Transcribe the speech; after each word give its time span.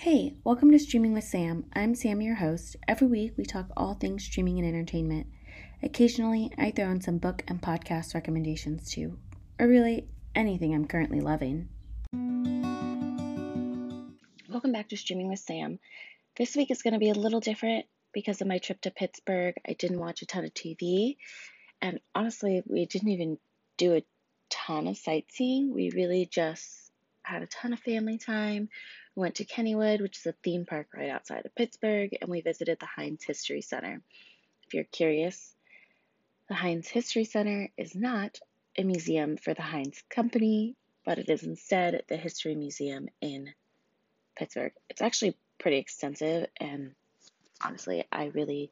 Hey, 0.00 0.36
welcome 0.44 0.70
to 0.70 0.78
Streaming 0.78 1.12
with 1.12 1.24
Sam. 1.24 1.66
I'm 1.74 1.94
Sam, 1.94 2.22
your 2.22 2.36
host. 2.36 2.74
Every 2.88 3.06
week 3.06 3.34
we 3.36 3.44
talk 3.44 3.66
all 3.76 3.92
things 3.92 4.24
streaming 4.24 4.58
and 4.58 4.66
entertainment. 4.66 5.26
Occasionally, 5.82 6.50
I 6.56 6.70
throw 6.70 6.86
in 6.86 7.02
some 7.02 7.18
book 7.18 7.44
and 7.48 7.60
podcast 7.60 8.14
recommendations 8.14 8.90
too, 8.90 9.18
or 9.58 9.68
really 9.68 10.08
anything 10.34 10.74
I'm 10.74 10.86
currently 10.86 11.20
loving. 11.20 11.68
Welcome 14.48 14.72
back 14.72 14.88
to 14.88 14.96
Streaming 14.96 15.28
with 15.28 15.40
Sam. 15.40 15.78
This 16.34 16.56
week 16.56 16.70
is 16.70 16.80
going 16.80 16.94
to 16.94 16.98
be 16.98 17.10
a 17.10 17.14
little 17.14 17.40
different 17.40 17.84
because 18.14 18.40
of 18.40 18.46
my 18.46 18.56
trip 18.56 18.80
to 18.80 18.90
Pittsburgh. 18.90 19.54
I 19.68 19.74
didn't 19.74 20.00
watch 20.00 20.22
a 20.22 20.26
ton 20.26 20.46
of 20.46 20.54
TV, 20.54 21.18
and 21.82 22.00
honestly, 22.14 22.62
we 22.64 22.86
didn't 22.86 23.10
even 23.10 23.36
do 23.76 23.96
a 23.96 24.02
ton 24.48 24.88
of 24.88 24.96
sightseeing. 24.96 25.74
We 25.74 25.90
really 25.94 26.24
just 26.24 26.90
had 27.22 27.42
a 27.42 27.46
ton 27.46 27.74
of 27.74 27.80
family 27.80 28.16
time. 28.16 28.70
We 29.16 29.22
went 29.22 29.36
to 29.36 29.44
Kennywood, 29.44 30.00
which 30.00 30.18
is 30.18 30.26
a 30.26 30.32
theme 30.32 30.66
park 30.66 30.88
right 30.94 31.10
outside 31.10 31.44
of 31.44 31.54
Pittsburgh, 31.54 32.16
and 32.20 32.30
we 32.30 32.40
visited 32.40 32.78
the 32.78 32.86
Heinz 32.86 33.24
History 33.24 33.60
Center. 33.60 34.00
If 34.66 34.74
you're 34.74 34.84
curious, 34.84 35.54
the 36.48 36.54
Heinz 36.54 36.88
History 36.88 37.24
Center 37.24 37.70
is 37.76 37.94
not 37.94 38.38
a 38.78 38.84
museum 38.84 39.36
for 39.36 39.52
the 39.52 39.62
Heinz 39.62 40.02
Company, 40.08 40.76
but 41.04 41.18
it 41.18 41.28
is 41.28 41.42
instead 41.42 42.04
the 42.08 42.16
History 42.16 42.54
Museum 42.54 43.08
in 43.20 43.52
Pittsburgh. 44.36 44.72
It's 44.88 45.02
actually 45.02 45.36
pretty 45.58 45.78
extensive, 45.78 46.46
and 46.58 46.92
honestly, 47.60 48.04
I 48.12 48.26
really 48.26 48.70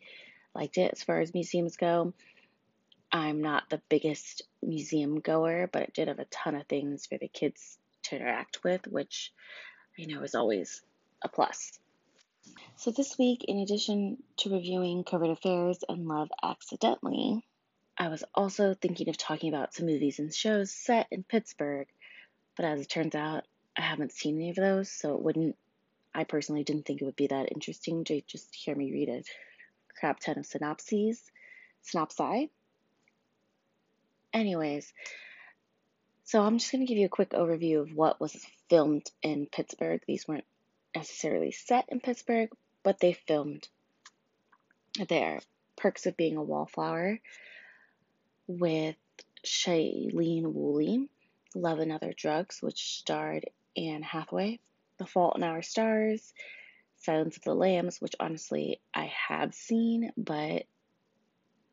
liked 0.54 0.78
it 0.78 0.92
as 0.92 1.02
far 1.02 1.20
as 1.20 1.34
museums 1.34 1.76
go. 1.76 2.14
I'm 3.10 3.42
not 3.42 3.70
the 3.70 3.82
biggest 3.88 4.42
museum 4.62 5.20
goer, 5.20 5.68
but 5.72 5.82
it 5.82 5.94
did 5.94 6.08
have 6.08 6.18
a 6.18 6.26
ton 6.26 6.54
of 6.54 6.66
things 6.66 7.06
for 7.06 7.18
the 7.18 7.28
kids 7.28 7.78
to 8.04 8.16
interact 8.16 8.62
with, 8.62 8.86
which 8.86 9.32
you 9.98 10.06
know, 10.06 10.22
is 10.22 10.36
always 10.36 10.80
a 11.22 11.28
plus. 11.28 11.78
So, 12.76 12.92
this 12.92 13.18
week, 13.18 13.44
in 13.44 13.58
addition 13.58 14.22
to 14.38 14.50
reviewing 14.50 15.02
Covert 15.02 15.30
Affairs 15.30 15.80
and 15.88 16.06
Love 16.06 16.30
Accidentally, 16.42 17.44
I 17.98 18.08
was 18.08 18.22
also 18.32 18.74
thinking 18.74 19.08
of 19.08 19.18
talking 19.18 19.52
about 19.52 19.74
some 19.74 19.86
movies 19.86 20.20
and 20.20 20.32
shows 20.32 20.72
set 20.72 21.08
in 21.10 21.24
Pittsburgh, 21.24 21.88
but 22.56 22.64
as 22.64 22.80
it 22.80 22.88
turns 22.88 23.16
out, 23.16 23.44
I 23.76 23.82
haven't 23.82 24.12
seen 24.12 24.36
any 24.36 24.50
of 24.50 24.56
those, 24.56 24.88
so 24.90 25.14
it 25.14 25.20
wouldn't, 25.20 25.56
I 26.14 26.24
personally 26.24 26.62
didn't 26.62 26.86
think 26.86 27.02
it 27.02 27.04
would 27.04 27.16
be 27.16 27.26
that 27.26 27.50
interesting 27.52 28.04
to 28.04 28.20
just 28.22 28.54
hear 28.54 28.76
me 28.76 28.92
read 28.92 29.08
a 29.08 29.22
crap 29.98 30.20
ton 30.20 30.38
of 30.38 30.46
synopses, 30.46 31.20
synopsi. 31.84 32.50
Anyways, 34.32 34.92
so 36.28 36.42
I'm 36.42 36.58
just 36.58 36.70
going 36.70 36.84
to 36.84 36.86
give 36.86 36.98
you 36.98 37.06
a 37.06 37.08
quick 37.08 37.30
overview 37.30 37.80
of 37.80 37.94
what 37.94 38.20
was 38.20 38.36
filmed 38.68 39.10
in 39.22 39.46
Pittsburgh. 39.46 40.02
These 40.06 40.28
weren't 40.28 40.44
necessarily 40.94 41.52
set 41.52 41.86
in 41.88 42.00
Pittsburgh, 42.00 42.50
but 42.82 43.00
they 43.00 43.14
filmed 43.14 43.66
there. 45.08 45.40
Perks 45.74 46.04
of 46.04 46.18
Being 46.18 46.36
a 46.36 46.42
Wallflower 46.42 47.18
with 48.46 48.96
Shailene 49.42 50.52
Woodley, 50.52 51.08
Love 51.54 51.78
and 51.78 51.92
Other 51.92 52.12
Drugs, 52.14 52.60
which 52.60 52.98
starred 52.98 53.46
Anne 53.74 54.02
Hathaway, 54.02 54.60
The 54.98 55.06
Fault 55.06 55.38
in 55.38 55.42
Our 55.42 55.62
Stars, 55.62 56.34
Silence 56.98 57.38
of 57.38 57.44
the 57.44 57.54
Lambs, 57.54 58.02
which 58.02 58.16
honestly 58.20 58.82
I 58.92 59.10
have 59.28 59.54
seen, 59.54 60.12
but 60.18 60.64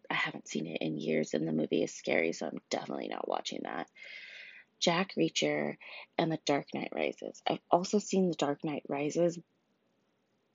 I 0.09 0.13
haven't 0.13 0.47
seen 0.47 0.67
it 0.67 0.77
in 0.79 0.97
years, 0.97 1.33
and 1.33 1.45
the 1.45 1.51
movie 1.51 1.83
is 1.83 1.93
scary, 1.93 2.31
so 2.31 2.45
I'm 2.45 2.61
definitely 2.69 3.09
not 3.09 3.27
watching 3.27 3.59
that. 3.63 3.89
Jack 4.79 5.13
Reacher, 5.17 5.77
and 6.17 6.31
The 6.31 6.39
Dark 6.45 6.67
Knight 6.73 6.91
Rises. 6.93 7.41
I've 7.47 7.59
also 7.71 7.99
seen 7.99 8.29
The 8.29 8.35
Dark 8.35 8.63
Knight 8.63 8.83
Rises, 8.87 9.39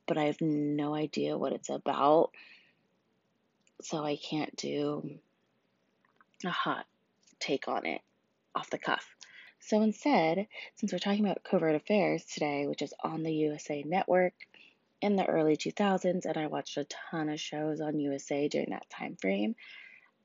but 0.06 0.18
I 0.18 0.24
have 0.24 0.40
no 0.40 0.94
idea 0.94 1.38
what 1.38 1.52
it's 1.52 1.70
about. 1.70 2.30
So 3.82 4.04
I 4.04 4.16
can't 4.16 4.54
do 4.56 5.18
a 6.44 6.50
hot 6.50 6.86
take 7.38 7.68
on 7.68 7.86
it 7.86 8.00
off 8.54 8.70
the 8.70 8.78
cuff. 8.78 9.04
So 9.60 9.82
instead, 9.82 10.46
since 10.76 10.92
we're 10.92 10.98
talking 10.98 11.24
about 11.24 11.44
covert 11.44 11.74
affairs 11.74 12.24
today, 12.24 12.66
which 12.66 12.82
is 12.82 12.94
on 13.02 13.22
the 13.22 13.32
USA 13.32 13.82
Network 13.82 14.32
in 15.00 15.16
the 15.16 15.26
early 15.26 15.56
2000s, 15.56 16.24
and 16.24 16.36
I 16.36 16.46
watched 16.46 16.76
a 16.76 16.84
ton 16.84 17.28
of 17.28 17.40
shows 17.40 17.80
on 17.80 18.00
USA 18.00 18.48
during 18.48 18.70
that 18.70 18.88
time 18.90 19.16
frame, 19.16 19.54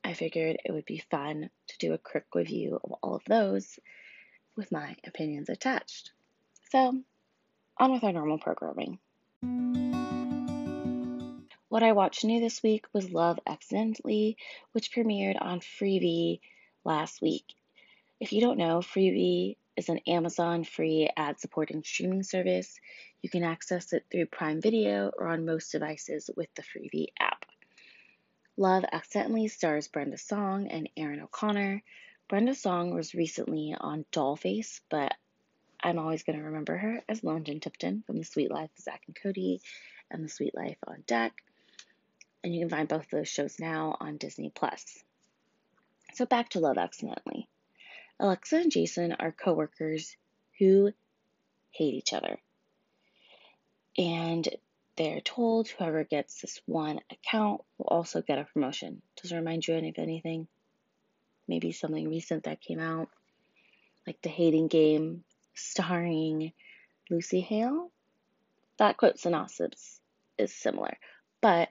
I 0.06 0.14
figured 0.14 0.58
it 0.64 0.72
would 0.72 0.86
be 0.86 1.00
fun 1.10 1.50
to 1.68 1.78
do 1.80 1.94
a 1.94 1.98
quick 1.98 2.26
review 2.36 2.80
of 2.84 2.92
all 3.02 3.16
of 3.16 3.24
those 3.26 3.80
with 4.56 4.72
my 4.72 4.96
opinions 5.04 5.50
attached. 5.50 6.12
So, 6.70 7.02
on 7.80 7.92
with 7.92 8.04
our 8.04 8.12
normal 8.12 8.38
programming. 8.38 9.00
What 11.70 11.82
I 11.82 11.94
watched 11.94 12.24
new 12.24 12.40
this 12.40 12.62
week 12.62 12.86
was 12.94 13.10
Love 13.10 13.40
Accidentally, 13.48 14.38
which 14.74 14.92
premiered 14.92 15.42
on 15.42 15.60
Freevee 15.60 16.40
last 16.84 17.20
week. 17.20 17.56
If 18.20 18.32
you 18.32 18.42
don't 18.42 18.60
know, 18.60 18.82
Freevee 18.82 19.58
is 19.76 19.90
an 19.90 20.02
Amazon 20.06 20.66
free 20.66 21.10
ad 21.18 21.40
supporting 21.40 21.82
streaming 21.84 22.22
service. 22.22 22.80
You 23.24 23.30
can 23.32 23.44
access 23.44 23.92
it 23.92 24.06
through 24.12 24.28
Prime 24.28 24.62
Video 24.62 25.12
or 25.18 25.30
on 25.30 25.48
most 25.48 25.72
devices 25.72 26.30
with 26.38 26.54
the 26.54 26.62
Freevee 26.62 27.08
app. 27.20 27.34
Love 28.58 28.86
Accidentally 28.90 29.50
stars 29.50 29.90
Brenda 29.90 30.18
Song 30.18 30.68
and 30.68 30.90
Aaron 30.96 31.20
O'Connor. 31.20 31.84
Brenda 32.30 32.56
Song 32.56 32.94
was 32.94 33.14
recently 33.14 33.76
on 33.78 34.06
Dollface, 34.14 34.80
but 34.90 35.14
I'm 35.84 36.00
always 36.00 36.24
going 36.24 36.40
to 36.40 36.46
remember 36.46 36.78
her 36.78 37.04
as 37.10 37.22
London 37.22 37.60
Tipton 37.60 38.04
from 38.08 38.18
The 38.18 38.24
Sweet 38.24 38.50
Life 38.50 38.70
of 38.78 38.84
Zack 38.84 39.04
and 39.08 39.16
Cody 39.22 39.60
and 40.10 40.24
The 40.24 40.30
Sweet 40.30 40.56
Life 40.56 40.78
on 40.88 41.04
Deck. 41.06 41.34
And 42.46 42.56
you 42.56 42.62
can 42.62 42.70
find 42.70 42.88
both 42.88 43.10
those 43.10 43.28
shows 43.28 43.60
now 43.60 43.98
on 44.00 44.16
Disney 44.16 44.52
Plus. 44.56 45.04
So 46.14 46.26
back 46.26 46.50
to 46.52 46.62
Love 46.62 46.78
Accidentally. 46.78 47.50
Alexa 48.22 48.56
and 48.56 48.72
Jason 48.72 49.12
are 49.20 49.34
coworkers 49.34 50.16
who 50.60 50.94
hate 51.72 51.94
each 51.94 52.14
other. 52.14 52.40
And 53.98 54.48
they're 54.98 55.22
told 55.22 55.68
whoever 55.68 56.04
gets 56.04 56.42
this 56.42 56.62
one 56.66 57.00
account 57.12 57.62
will 57.78 57.88
also 57.88 58.22
get 58.22 58.40
a 58.40 58.46
promotion. 58.46 59.02
Does 59.22 59.32
it 59.32 59.36
remind 59.36 59.68
you 59.68 59.76
of 59.76 59.84
anything? 59.98 60.48
Maybe 61.48 61.72
something 61.72 62.10
recent 62.10 62.46
that 62.46 62.62
came 62.62 62.80
out, 62.80 63.10
like 64.08 64.22
The 64.22 64.30
Hating 64.30 64.68
Game, 64.68 65.24
starring 65.54 66.54
Lucy 67.10 67.42
Hale? 67.42 67.92
That 68.78 68.98
quote 68.98 69.20
synopsis 69.20 70.00
is 70.38 70.54
similar, 70.54 70.98
but 71.42 71.70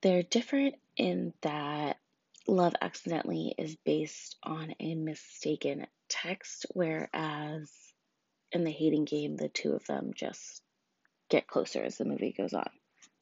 they're 0.00 0.22
different 0.22 0.74
in 0.96 1.32
that 1.42 1.98
Love 2.48 2.74
Accidentally 2.80 3.54
is 3.56 3.76
based 3.76 4.36
on 4.42 4.74
a 4.80 4.94
mistaken 4.96 5.86
text, 6.08 6.66
whereas 6.74 7.70
in 8.50 8.64
The 8.64 8.70
Hating 8.70 9.04
Game, 9.04 9.36
the 9.36 9.48
two 9.48 9.72
of 9.72 9.86
them 9.86 10.12
just 10.14 10.62
get 11.32 11.46
closer 11.46 11.82
as 11.82 11.96
the 11.96 12.04
movie 12.04 12.34
goes 12.36 12.52
on. 12.52 12.68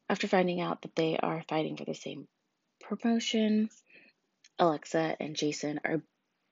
After 0.09 0.27
finding 0.27 0.61
out 0.61 0.83
that 0.83 0.97
they 0.97 1.17
are 1.17 1.45
fighting 1.49 1.77
for 1.77 1.85
the 1.85 1.95
same 1.95 2.27
promotion, 2.81 3.71
Alexa 4.59 5.17
and 5.21 5.37
Jason 5.37 5.81
are 5.85 6.03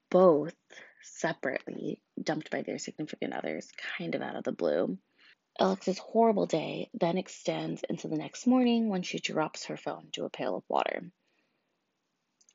both 0.08 0.54
separately 1.02 2.00
dumped 2.22 2.50
by 2.50 2.62
their 2.62 2.78
significant 2.78 3.34
others, 3.34 3.68
kind 3.98 4.14
of 4.14 4.22
out 4.22 4.36
of 4.36 4.44
the 4.44 4.52
blue. 4.52 4.98
Alexa's 5.58 5.98
horrible 5.98 6.46
day 6.46 6.88
then 6.94 7.18
extends 7.18 7.82
into 7.90 8.06
the 8.06 8.16
next 8.16 8.46
morning 8.46 8.88
when 8.88 9.02
she 9.02 9.18
drops 9.18 9.64
her 9.64 9.76
phone 9.76 10.04
into 10.04 10.24
a 10.24 10.30
pail 10.30 10.56
of 10.56 10.62
water. 10.68 11.10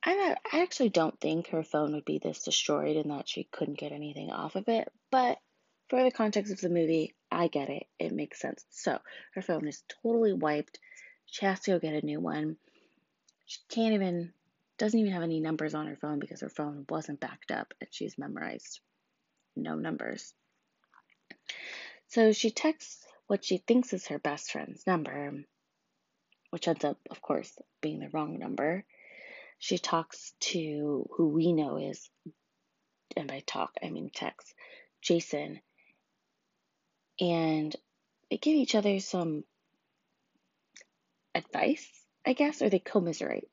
I, 0.02 0.36
I 0.50 0.62
actually 0.62 0.88
don't 0.88 1.20
think 1.20 1.48
her 1.48 1.62
phone 1.62 1.92
would 1.92 2.06
be 2.06 2.18
this 2.18 2.44
destroyed 2.44 2.96
and 2.96 3.10
that 3.10 3.28
she 3.28 3.48
couldn't 3.52 3.78
get 3.78 3.92
anything 3.92 4.30
off 4.30 4.56
of 4.56 4.68
it, 4.68 4.88
but 5.10 5.38
for 5.90 6.02
the 6.02 6.10
context 6.10 6.52
of 6.52 6.60
the 6.60 6.70
movie, 6.70 7.14
I 7.34 7.48
get 7.48 7.68
it. 7.68 7.86
It 7.98 8.12
makes 8.12 8.40
sense. 8.40 8.64
So 8.70 8.98
her 9.34 9.42
phone 9.42 9.66
is 9.66 9.82
totally 10.02 10.32
wiped. 10.32 10.78
She 11.26 11.44
has 11.46 11.60
to 11.60 11.72
go 11.72 11.78
get 11.78 12.02
a 12.02 12.06
new 12.06 12.20
one. 12.20 12.56
She 13.46 13.60
can't 13.68 13.94
even, 13.94 14.32
doesn't 14.78 14.98
even 14.98 15.12
have 15.12 15.22
any 15.22 15.40
numbers 15.40 15.74
on 15.74 15.86
her 15.86 15.96
phone 15.96 16.18
because 16.18 16.40
her 16.40 16.48
phone 16.48 16.86
wasn't 16.88 17.20
backed 17.20 17.50
up 17.50 17.74
and 17.80 17.88
she's 17.90 18.16
memorized 18.16 18.80
no 19.56 19.74
numbers. 19.74 20.32
So 22.08 22.32
she 22.32 22.50
texts 22.50 23.04
what 23.26 23.44
she 23.44 23.58
thinks 23.58 23.92
is 23.92 24.06
her 24.06 24.18
best 24.18 24.50
friend's 24.52 24.86
number, 24.86 25.44
which 26.50 26.68
ends 26.68 26.84
up, 26.84 26.98
of 27.10 27.20
course, 27.20 27.52
being 27.80 28.00
the 28.00 28.10
wrong 28.10 28.38
number. 28.38 28.84
She 29.58 29.78
talks 29.78 30.34
to 30.40 31.08
who 31.16 31.28
we 31.28 31.52
know 31.52 31.78
is, 31.78 32.10
and 33.16 33.28
by 33.28 33.40
talk, 33.46 33.72
I 33.82 33.90
mean 33.90 34.10
text, 34.14 34.54
Jason, 35.00 35.60
and 37.20 37.74
they 38.30 38.38
give 38.38 38.54
each 38.54 38.74
other 38.74 39.00
some 39.00 39.44
advice, 41.34 41.88
I 42.26 42.32
guess, 42.32 42.62
or 42.62 42.70
they 42.70 42.78
commiserate. 42.78 43.48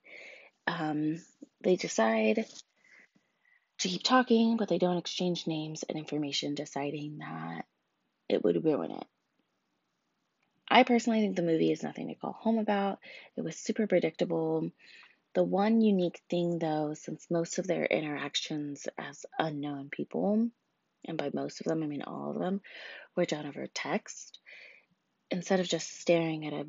Um, 0.68 1.22
they 1.62 1.76
decide 1.76 2.46
to 3.80 3.88
keep 3.88 4.04
talking, 4.04 4.58
but 4.58 4.70
they 4.70 4.78
don't 4.78 4.98
exchange 4.98 5.48
names 5.48 5.84
and 5.84 5.98
information, 5.98 6.56
deciding 6.56 7.18
that 7.20 7.66
it 8.30 8.44
would 8.44 8.64
ruin 8.64 8.92
it. 8.92 9.06
I 10.70 10.84
personally 10.84 11.20
think 11.20 11.36
the 11.36 11.42
movie 11.42 11.72
is 11.72 11.84
nothing 11.84 12.08
to 12.08 12.16
call 12.16 12.32
home 12.32 12.58
about. 12.58 13.00
It 13.36 13.42
was 13.42 13.58
super 13.58 13.88
predictable. 13.88 14.72
The 15.34 15.44
one 15.44 15.82
unique 15.82 16.22
thing, 16.30 16.60
though, 16.60 16.94
since 16.94 17.30
most 17.30 17.58
of 17.58 17.68
their 17.68 17.86
interactions 17.86 18.88
as 18.98 19.26
unknown 19.38 19.90
people, 19.90 20.50
and 21.06 21.18
by 21.18 21.32
most 21.34 21.62
of 21.62 21.66
them, 21.66 21.84
I 21.84 21.88
mean 21.88 22.04
all 22.04 22.32
of 22.32 22.40
them, 22.40 22.62
were 23.16 23.26
done 23.26 23.46
over 23.46 23.68
text, 23.68 24.40
instead 25.30 25.60
of 25.60 25.68
just 25.68 26.00
staring 26.00 26.46
at 26.46 26.54
a 26.54 26.68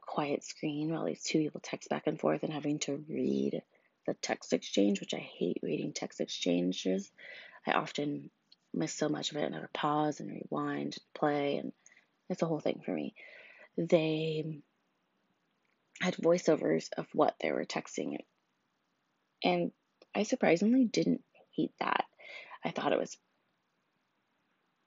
quiet 0.00 0.44
screen 0.44 0.92
while 0.92 1.04
these 1.04 1.22
two 1.22 1.38
people 1.38 1.60
text 1.62 1.88
back 1.88 2.06
and 2.06 2.20
forth 2.20 2.42
and 2.42 2.52
having 2.52 2.78
to 2.80 3.04
read 3.08 3.62
the 4.06 4.14
text 4.14 4.52
exchange, 4.52 5.00
which 5.00 5.14
I 5.14 5.18
hate 5.18 5.60
reading 5.62 5.92
text 5.92 6.20
exchanges. 6.20 7.10
I 7.66 7.72
often 7.72 8.30
miss 8.74 8.92
so 8.92 9.08
much 9.08 9.30
of 9.30 9.36
it 9.36 9.44
and 9.44 9.54
have 9.54 9.64
to 9.64 9.68
pause 9.72 10.20
and 10.20 10.30
rewind 10.30 10.96
and 10.96 11.14
play, 11.14 11.56
and 11.56 11.72
it's 12.28 12.42
a 12.42 12.46
whole 12.46 12.60
thing 12.60 12.82
for 12.84 12.92
me. 12.92 13.14
They 13.76 14.60
had 16.00 16.14
voiceovers 16.16 16.88
of 16.96 17.06
what 17.12 17.36
they 17.40 17.52
were 17.52 17.64
texting, 17.64 18.18
and 19.42 19.72
I 20.14 20.24
surprisingly 20.24 20.84
didn't 20.84 21.22
hate 21.56 21.72
that. 21.80 22.04
I 22.64 22.70
thought 22.70 22.92
it 22.92 22.98
was 22.98 23.16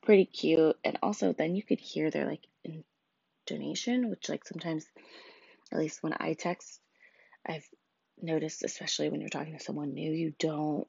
pretty 0.06 0.26
cute, 0.26 0.78
and 0.86 0.98
also 1.04 1.34
then 1.34 1.56
you 1.56 1.64
could 1.64 1.80
hear 1.82 2.12
their 2.12 2.28
like 2.28 2.48
intonation, 3.48 4.10
which 4.10 4.30
like 4.30 4.46
sometimes, 4.46 4.86
at 5.72 5.80
least 5.80 6.04
when 6.04 6.14
I 6.20 6.34
text, 6.34 6.80
I've 7.48 7.68
noticed, 8.22 8.64
especially 8.64 9.10
when 9.10 9.22
you're 9.22 9.30
talking 9.30 9.58
to 9.58 9.64
someone 9.64 9.94
new, 9.94 10.12
you 10.12 10.34
don't 10.40 10.88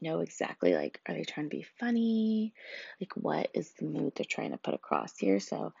know 0.00 0.20
exactly 0.20 0.74
like 0.74 1.00
are 1.08 1.14
they 1.14 1.24
trying 1.24 1.50
to 1.50 1.56
be 1.56 1.66
funny? 1.80 2.54
Like 3.00 3.12
what 3.16 3.50
is 3.54 3.72
the 3.78 3.86
mood 3.86 4.12
they're 4.16 4.26
trying 4.28 4.52
to 4.52 4.58
put 4.58 4.74
across 4.74 5.18
here? 5.18 5.40
So 5.40 5.72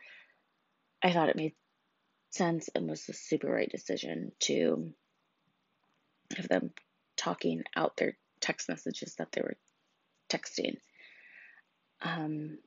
i 1.02 1.12
thought 1.12 1.28
it 1.28 1.36
made 1.36 1.54
sense 2.30 2.68
and 2.74 2.88
was 2.88 3.06
the 3.06 3.12
super 3.12 3.48
right 3.50 3.70
decision 3.70 4.32
to 4.40 4.92
have 6.36 6.48
them 6.48 6.70
talking 7.16 7.62
out 7.76 7.96
their 7.96 8.16
text 8.40 8.68
messages 8.68 9.14
that 9.16 9.32
they 9.32 9.40
were 9.42 9.56
texting 10.30 10.76
um 12.02 12.58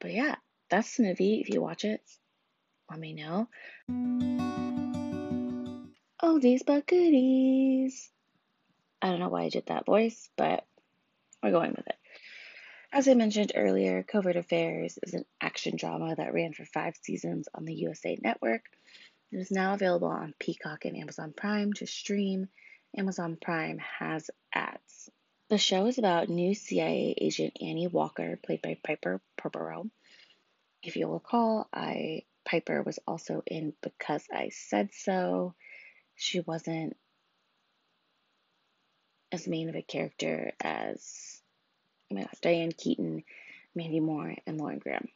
but 0.00 0.12
yeah 0.12 0.36
that's 0.68 0.96
the 0.96 1.02
movie 1.04 1.40
if 1.40 1.48
you 1.48 1.60
watch 1.60 1.84
it 1.84 2.02
let 2.90 2.98
me 2.98 3.12
know 3.12 3.48
oh 6.22 6.38
these 6.38 6.62
but 6.62 6.86
goodies 6.86 8.10
I 9.02 9.08
don't 9.08 9.20
know 9.20 9.28
why 9.28 9.44
I 9.44 9.48
did 9.48 9.66
that 9.66 9.86
voice, 9.86 10.28
but 10.36 10.66
we're 11.42 11.52
going 11.52 11.70
with 11.70 11.86
it. 11.86 11.96
As 12.92 13.08
I 13.08 13.14
mentioned 13.14 13.52
earlier, 13.54 14.02
Covert 14.02 14.36
Affairs 14.36 14.98
is 15.02 15.14
an 15.14 15.24
action 15.40 15.76
drama 15.76 16.14
that 16.16 16.34
ran 16.34 16.52
for 16.52 16.64
five 16.64 16.94
seasons 17.02 17.48
on 17.54 17.64
the 17.64 17.74
USA 17.74 18.18
Network. 18.20 18.64
It 19.32 19.38
is 19.38 19.50
now 19.50 19.74
available 19.74 20.08
on 20.08 20.34
Peacock 20.38 20.84
and 20.84 20.96
Amazon 20.96 21.32
Prime 21.34 21.72
to 21.74 21.86
stream. 21.86 22.48
Amazon 22.96 23.38
Prime 23.40 23.78
has 23.78 24.28
ads. 24.52 25.08
The 25.50 25.58
show 25.58 25.86
is 25.86 25.98
about 25.98 26.28
new 26.28 26.54
CIA 26.54 27.12
agent 27.20 27.56
Annie 27.60 27.88
Walker, 27.88 28.38
played 28.40 28.62
by 28.62 28.78
Piper 28.84 29.20
Perabo. 29.36 29.90
If 30.80 30.94
you'll 30.94 31.12
recall, 31.12 31.66
I 31.72 32.22
Piper 32.44 32.82
was 32.82 33.00
also 33.04 33.42
in 33.48 33.72
Because 33.82 34.24
I 34.32 34.50
Said 34.50 34.90
So. 34.94 35.54
She 36.14 36.38
wasn't 36.38 36.96
as 39.32 39.48
main 39.48 39.68
of 39.68 39.74
a 39.74 39.82
character 39.82 40.52
as 40.60 41.42
oh 42.12 42.14
my 42.14 42.20
gosh, 42.22 42.38
Diane 42.40 42.70
Keaton, 42.70 43.24
Mandy 43.74 43.98
Moore, 43.98 44.36
and 44.46 44.56
Lauren 44.56 44.78
Graham. 44.78 45.08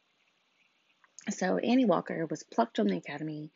So 1.31 1.59
Annie 1.59 1.85
Walker 1.85 2.27
was 2.27 2.43
plucked 2.43 2.79
from 2.79 2.89
the 2.89 2.97
academy 2.97 3.53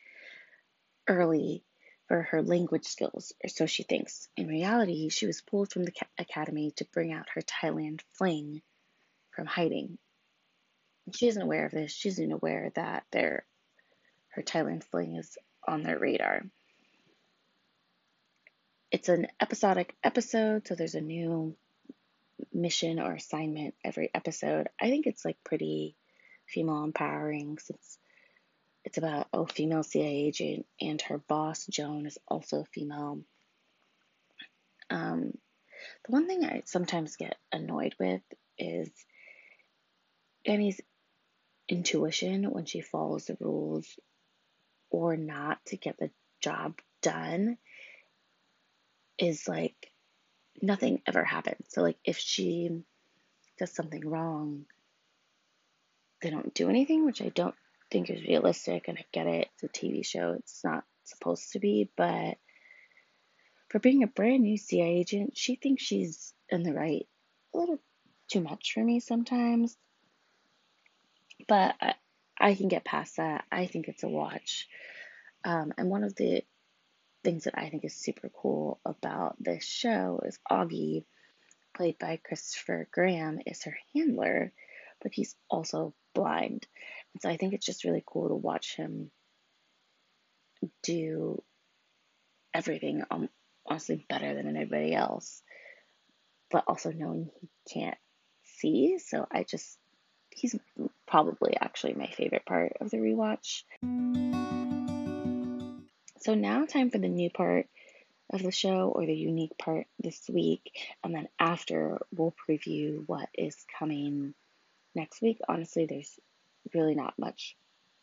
early 1.08 1.64
for 2.08 2.22
her 2.22 2.42
language 2.42 2.86
skills, 2.86 3.32
or 3.44 3.48
so 3.48 3.66
she 3.66 3.82
thinks. 3.84 4.28
In 4.36 4.48
reality, 4.48 5.08
she 5.08 5.26
was 5.26 5.42
pulled 5.42 5.70
from 5.72 5.84
the 5.84 5.92
academy 6.18 6.72
to 6.76 6.86
bring 6.92 7.12
out 7.12 7.28
her 7.34 7.42
Thailand 7.42 8.00
fling 8.14 8.62
from 9.30 9.46
hiding. 9.46 9.98
She 11.14 11.28
isn't 11.28 11.42
aware 11.42 11.66
of 11.66 11.72
this. 11.72 11.92
She 11.92 12.08
isn't 12.08 12.32
aware 12.32 12.72
that 12.74 13.04
their 13.12 13.44
her 14.30 14.42
Thailand 14.42 14.84
fling 14.84 15.16
is 15.16 15.38
on 15.66 15.82
their 15.82 15.98
radar 15.98 16.42
it's 18.90 19.08
an 19.08 19.26
episodic 19.40 19.94
episode, 20.02 20.66
so 20.66 20.74
there's 20.74 20.94
a 20.94 21.00
new 21.00 21.54
mission 22.52 22.98
or 22.98 23.14
assignment 23.14 23.74
every 23.84 24.10
episode. 24.14 24.68
I 24.80 24.88
think 24.88 25.06
it's 25.06 25.24
like 25.24 25.36
pretty 25.44 25.96
female 26.46 26.84
empowering 26.84 27.58
since 27.58 27.98
it's 28.84 28.98
about 28.98 29.28
a 29.32 29.46
female 29.46 29.82
CIA 29.82 30.26
agent 30.26 30.66
and 30.80 31.00
her 31.02 31.18
boss 31.18 31.66
Joan 31.66 32.06
is 32.06 32.18
also 32.26 32.64
female. 32.72 33.20
Um, 34.90 35.36
the 36.06 36.12
one 36.12 36.26
thing 36.26 36.44
I 36.44 36.62
sometimes 36.64 37.16
get 37.16 37.36
annoyed 37.52 37.94
with 37.98 38.22
is 38.58 38.90
Annie's 40.46 40.80
intuition 41.68 42.50
when 42.50 42.64
she 42.64 42.80
follows 42.80 43.26
the 43.26 43.36
rules 43.40 43.86
or 44.90 45.16
not 45.16 45.58
to 45.66 45.76
get 45.76 45.98
the 45.98 46.10
job 46.40 46.78
done 47.02 47.58
is 49.18 49.46
like 49.46 49.92
nothing 50.62 51.02
ever 51.06 51.24
happens. 51.24 51.66
So 51.68 51.82
like 51.82 51.98
if 52.04 52.18
she 52.18 52.82
does 53.58 53.72
something 53.72 54.08
wrong, 54.08 54.64
they 56.22 56.30
don't 56.30 56.54
do 56.54 56.68
anything, 56.68 57.04
which 57.04 57.20
I 57.20 57.28
don't 57.28 57.54
think 57.90 58.10
is 58.10 58.22
realistic. 58.22 58.88
And 58.88 58.98
I 58.98 59.04
get 59.12 59.26
it, 59.26 59.48
it's 59.54 59.62
a 59.64 59.68
TV 59.68 60.04
show, 60.04 60.36
it's 60.38 60.62
not 60.64 60.84
supposed 61.04 61.52
to 61.52 61.58
be, 61.58 61.90
but 61.96 62.36
for 63.68 63.78
being 63.78 64.02
a 64.02 64.08
brand 64.08 64.42
new 64.42 64.56
CIA 64.56 64.98
agent, 64.98 65.36
she 65.36 65.56
thinks 65.56 65.82
she's 65.82 66.32
in 66.48 66.62
the 66.62 66.72
right 66.72 67.06
a 67.54 67.58
little 67.58 67.78
too 68.28 68.40
much 68.40 68.72
for 68.72 68.82
me 68.82 69.00
sometimes. 69.00 69.76
But 71.46 71.74
I, 71.80 71.94
I 72.38 72.54
can 72.54 72.68
get 72.68 72.84
past 72.84 73.16
that. 73.16 73.44
I 73.50 73.66
think 73.66 73.88
it's 73.88 74.02
a 74.02 74.08
watch. 74.08 74.68
Um, 75.44 75.72
and 75.76 75.88
one 75.88 76.04
of 76.04 76.14
the 76.14 76.42
things 77.24 77.44
that 77.44 77.58
I 77.58 77.68
think 77.68 77.84
is 77.84 77.94
super 77.94 78.30
cool 78.30 78.80
about 78.84 79.36
this 79.40 79.64
show 79.64 80.20
is 80.24 80.38
Augie, 80.50 81.04
played 81.74 81.98
by 81.98 82.20
Christopher 82.22 82.88
Gorham, 82.94 83.40
is 83.46 83.64
her 83.64 83.76
handler, 83.94 84.52
but 85.02 85.12
he's 85.12 85.34
also 85.50 85.94
blind. 86.14 86.66
So 87.20 87.28
I 87.28 87.36
think 87.36 87.54
it's 87.54 87.66
just 87.66 87.84
really 87.84 88.02
cool 88.06 88.28
to 88.28 88.34
watch 88.34 88.76
him 88.76 89.10
do 90.82 91.42
everything 92.54 93.02
um, 93.10 93.28
honestly 93.66 94.04
better 94.08 94.34
than 94.34 94.48
anybody 94.48 94.94
else, 94.94 95.42
but 96.50 96.64
also 96.66 96.90
knowing 96.90 97.30
he 97.40 97.48
can't 97.72 97.98
see. 98.44 98.98
So 98.98 99.26
I 99.30 99.42
just, 99.42 99.78
he's 100.30 100.56
probably 101.06 101.56
actually 101.60 101.94
my 101.94 102.08
favorite 102.08 102.46
part 102.46 102.72
of 102.80 102.90
the 102.90 102.98
rewatch. 102.98 103.62
So 106.20 106.34
now 106.34 106.66
time 106.66 106.90
for 106.90 106.98
the 106.98 107.08
new 107.08 107.30
part 107.30 107.66
of 108.30 108.42
the 108.42 108.50
show 108.50 108.92
or 108.94 109.06
the 109.06 109.14
unique 109.14 109.56
part 109.56 109.86
this 109.98 110.28
week. 110.28 110.70
And 111.02 111.14
then 111.14 111.28
after, 111.38 111.98
we'll 112.14 112.34
preview 112.48 113.04
what 113.06 113.28
is 113.34 113.56
coming 113.78 114.34
next 114.94 115.22
week. 115.22 115.38
Honestly, 115.48 115.86
there's 115.86 116.18
really 116.74 116.94
not 116.94 117.18
much 117.18 117.56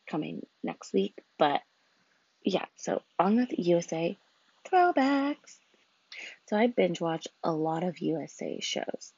coming 0.07 0.45
next 0.63 0.93
week. 0.93 1.15
But 1.37 1.61
yeah, 2.43 2.65
so 2.75 3.01
on 3.19 3.37
with 3.37 3.57
USA 3.57 4.17
throwbacks. 4.65 5.57
So 6.47 6.57
I 6.57 6.67
binge 6.67 7.01
watch 7.01 7.27
a 7.43 7.51
lot 7.51 7.83
of 7.83 7.99
USA 7.99 8.59
shows. 8.61 9.13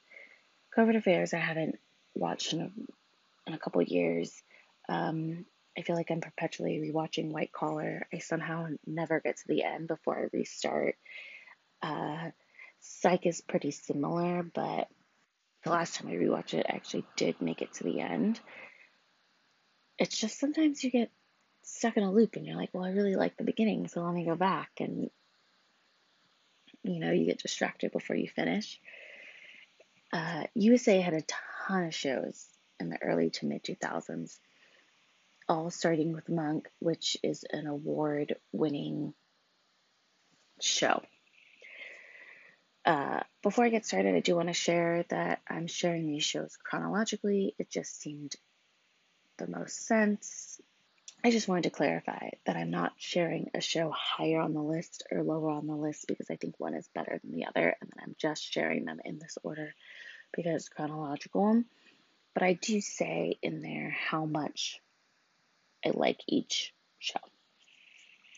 Covert 0.73 0.95
Affairs, 0.95 1.33
I 1.33 1.37
haven't 1.39 1.79
watched 2.15 2.53
in 2.53 2.61
a, 2.61 2.71
in 3.47 3.53
a 3.53 3.59
couple 3.59 3.81
years. 3.81 4.41
Um, 4.89 5.45
I 5.77 5.81
feel 5.81 5.95
like 5.95 6.09
I'm 6.09 6.21
perpetually 6.21 6.79
rewatching 6.79 7.31
White 7.31 7.51
Collar. 7.51 8.07
I 8.11 8.17
somehow 8.17 8.67
never 8.85 9.19
get 9.19 9.37
to 9.37 9.47
the 9.47 9.63
end 9.63 9.87
before 9.87 10.17
I 10.17 10.35
restart. 10.35 10.95
Uh, 11.81 12.31
Psych 12.79 13.25
is 13.25 13.41
pretty 13.41 13.71
similar, 13.71 14.43
but 14.43 14.87
the 15.63 15.69
last 15.69 15.95
time 15.95 16.07
I 16.09 16.15
rewatched 16.15 16.53
it, 16.53 16.65
I 16.67 16.75
actually 16.75 17.05
did 17.15 17.41
make 17.41 17.61
it 17.61 17.73
to 17.73 17.83
the 17.83 17.99
end. 17.99 18.39
It's 19.97 20.17
just 20.17 20.39
sometimes 20.39 20.83
you 20.83 20.91
get 20.91 21.11
stuck 21.63 21.97
in 21.97 22.03
a 22.03 22.11
loop 22.11 22.35
and 22.35 22.45
you're 22.45 22.55
like, 22.55 22.69
well, 22.73 22.83
I 22.83 22.91
really 22.91 23.15
like 23.15 23.37
the 23.37 23.43
beginning, 23.43 23.87
so 23.87 24.01
let 24.01 24.13
me 24.13 24.25
go 24.25 24.35
back. 24.35 24.69
And, 24.79 25.09
you 26.83 26.99
know, 26.99 27.11
you 27.11 27.25
get 27.25 27.41
distracted 27.41 27.91
before 27.91 28.15
you 28.15 28.29
finish. 28.29 28.79
Uh, 30.13 30.43
USA 30.53 31.01
had 31.01 31.13
a 31.13 31.23
ton 31.67 31.85
of 31.85 31.95
shows 31.95 32.45
in 32.79 32.89
the 32.89 33.01
early 33.01 33.29
to 33.31 33.45
mid 33.45 33.63
2000s 33.63 34.37
all 35.49 35.69
starting 35.69 36.13
with 36.13 36.29
Monk, 36.29 36.69
which 36.79 37.17
is 37.23 37.45
an 37.49 37.67
award 37.67 38.35
winning 38.51 39.13
show. 40.59 41.01
Uh, 42.85 43.21
before 43.43 43.65
I 43.65 43.69
get 43.69 43.85
started, 43.85 44.15
I 44.15 44.19
do 44.19 44.35
want 44.35 44.47
to 44.47 44.53
share 44.53 45.05
that 45.09 45.41
I'm 45.47 45.67
sharing 45.67 46.07
these 46.07 46.23
shows 46.23 46.57
chronologically. 46.57 47.55
It 47.59 47.69
just 47.69 47.99
seemed 47.99 48.35
the 49.37 49.47
most 49.47 49.85
sense. 49.85 50.59
I 51.23 51.31
just 51.31 51.47
wanted 51.47 51.63
to 51.63 51.69
clarify 51.71 52.29
that 52.45 52.55
I'm 52.55 52.69
not 52.69 52.93
sharing 52.97 53.49
a 53.53 53.61
show 53.61 53.91
higher 53.91 54.39
on 54.39 54.53
the 54.53 54.61
list 54.61 55.03
or 55.11 55.23
lower 55.23 55.49
on 55.49 55.67
the 55.67 55.75
list 55.75 56.05
because 56.07 56.29
I 56.29 56.35
think 56.35 56.59
one 56.59 56.75
is 56.75 56.87
better 56.93 57.19
than 57.23 57.31
the 57.31 57.45
other, 57.45 57.75
and 57.81 57.89
then 57.89 58.03
I'm 58.03 58.15
just 58.19 58.51
sharing 58.51 58.85
them 58.85 59.01
in 59.03 59.19
this 59.19 59.37
order 59.43 59.73
because 60.35 60.69
chronological. 60.69 61.63
But 62.33 62.43
I 62.43 62.53
do 62.53 62.81
say 62.81 63.35
in 63.41 63.61
there 63.61 63.89
how 63.89 64.25
much 64.25 64.79
I 65.83 65.91
like 65.93 66.21
each 66.27 66.73
show. 66.99 67.19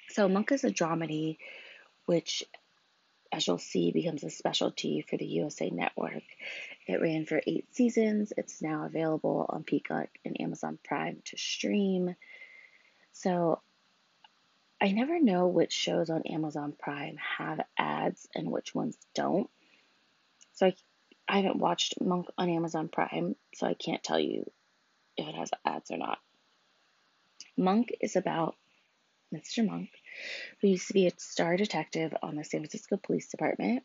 So 0.09 0.27
Monk 0.27 0.51
is 0.51 0.63
a 0.63 0.71
dramedy, 0.71 1.37
which, 2.05 2.43
as 3.31 3.45
you'll 3.45 3.57
see, 3.57 3.91
becomes 3.91 4.23
a 4.23 4.29
specialty 4.29 5.05
for 5.07 5.17
the 5.17 5.25
USA 5.25 5.69
Network. 5.69 6.23
It 6.89 7.01
ran 7.01 7.27
for 7.27 7.39
eight 7.45 7.67
seasons. 7.75 8.33
It's 8.35 8.63
now 8.63 8.83
available 8.83 9.45
on 9.47 9.63
Peacock 9.63 10.09
and 10.25 10.41
Amazon 10.41 10.79
Prime 10.83 11.21
to 11.25 11.37
stream. 11.37 12.15
So 13.11 13.61
I 14.81 14.91
never 14.91 15.19
know 15.19 15.45
which 15.49 15.71
shows 15.71 16.09
on 16.09 16.23
Amazon 16.23 16.73
Prime 16.79 17.17
have 17.37 17.61
ads 17.77 18.27
and 18.33 18.49
which 18.49 18.73
ones 18.73 18.97
don't. 19.13 19.47
So 20.53 20.65
I, 20.65 20.75
I 21.27 21.37
haven't 21.37 21.59
watched 21.59 22.01
Monk 22.01 22.25
on 22.39 22.49
Amazon 22.49 22.87
Prime, 22.87 23.35
so 23.53 23.67
I 23.67 23.75
can't 23.75 24.01
tell 24.01 24.19
you 24.19 24.49
if 25.15 25.27
it 25.27 25.35
has 25.35 25.51
ads 25.63 25.91
or 25.91 25.97
not. 25.97 26.17
Monk 27.55 27.93
is 28.01 28.15
about 28.15 28.55
Mr. 29.31 29.63
Monk, 29.63 29.91
who 30.59 30.69
used 30.69 30.87
to 30.87 30.93
be 30.93 31.05
a 31.05 31.11
star 31.19 31.55
detective 31.55 32.15
on 32.23 32.35
the 32.35 32.43
San 32.43 32.61
Francisco 32.61 32.97
Police 32.97 33.29
Department 33.29 33.83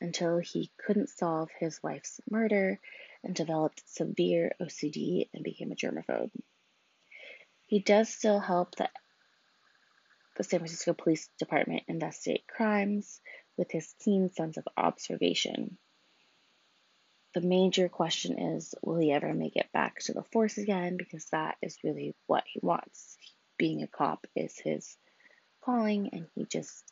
until 0.00 0.38
he 0.38 0.70
couldn't 0.76 1.08
solve 1.08 1.50
his 1.58 1.82
wife's 1.82 2.20
murder 2.30 2.78
and 3.24 3.34
developed 3.34 3.82
severe 3.86 4.52
OCD 4.60 5.28
and 5.32 5.42
became 5.42 5.72
a 5.72 5.76
germaphobe. 5.76 6.30
He 7.66 7.80
does 7.80 8.08
still 8.08 8.38
help 8.38 8.76
the, 8.76 8.88
the 10.36 10.44
San 10.44 10.60
Francisco 10.60 10.92
Police 10.92 11.28
Department 11.38 11.82
investigate 11.88 12.46
crimes 12.46 13.20
with 13.56 13.70
his 13.70 13.94
keen 14.04 14.30
sense 14.30 14.56
of 14.56 14.68
observation. 14.76 15.78
The 17.34 17.40
major 17.40 17.88
question 17.88 18.38
is 18.38 18.74
will 18.82 18.96
he 18.96 19.12
ever 19.12 19.34
make 19.34 19.56
it 19.56 19.72
back 19.72 19.98
to 20.00 20.12
the 20.12 20.22
force 20.22 20.58
again? 20.58 20.96
Because 20.96 21.26
that 21.26 21.56
is 21.60 21.78
really 21.82 22.14
what 22.26 22.44
he 22.46 22.60
wants. 22.62 23.16
Being 23.58 23.82
a 23.82 23.86
cop 23.86 24.26
is 24.34 24.58
his 24.58 24.96
calling, 25.62 26.10
and 26.12 26.28
he 26.34 26.44
just 26.44 26.84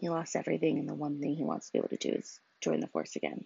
he 0.00 0.08
lost 0.08 0.34
everything, 0.34 0.78
and 0.78 0.88
the 0.88 0.94
one 0.94 1.20
thing 1.20 1.34
he 1.34 1.44
wants 1.44 1.66
to 1.66 1.72
be 1.72 1.78
able 1.78 1.88
to 1.90 1.96
do 1.96 2.10
is 2.10 2.40
join 2.62 2.80
the 2.80 2.86
force 2.88 3.16
again. 3.16 3.44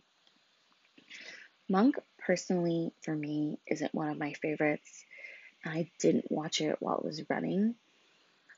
Monk, 1.69 1.97
personally, 2.19 2.93
for 3.03 3.15
me, 3.15 3.59
isn't 3.67 3.95
one 3.95 4.09
of 4.09 4.19
my 4.19 4.35
favorites. 4.35 5.05
I 5.65 5.91
didn't 5.99 6.31
watch 6.31 6.61
it 6.61 6.77
while 6.79 6.99
it 6.99 7.05
was 7.05 7.23
running. 7.29 7.75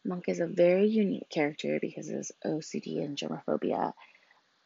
Monk 0.05 0.25
is 0.29 0.41
a 0.41 0.47
very 0.47 0.89
unique 0.89 1.31
character 1.31 1.79
because 1.81 2.09
of 2.09 2.17
his 2.17 2.33
OCD 2.45 3.03
and 3.03 3.17
germophobia. 3.17 3.93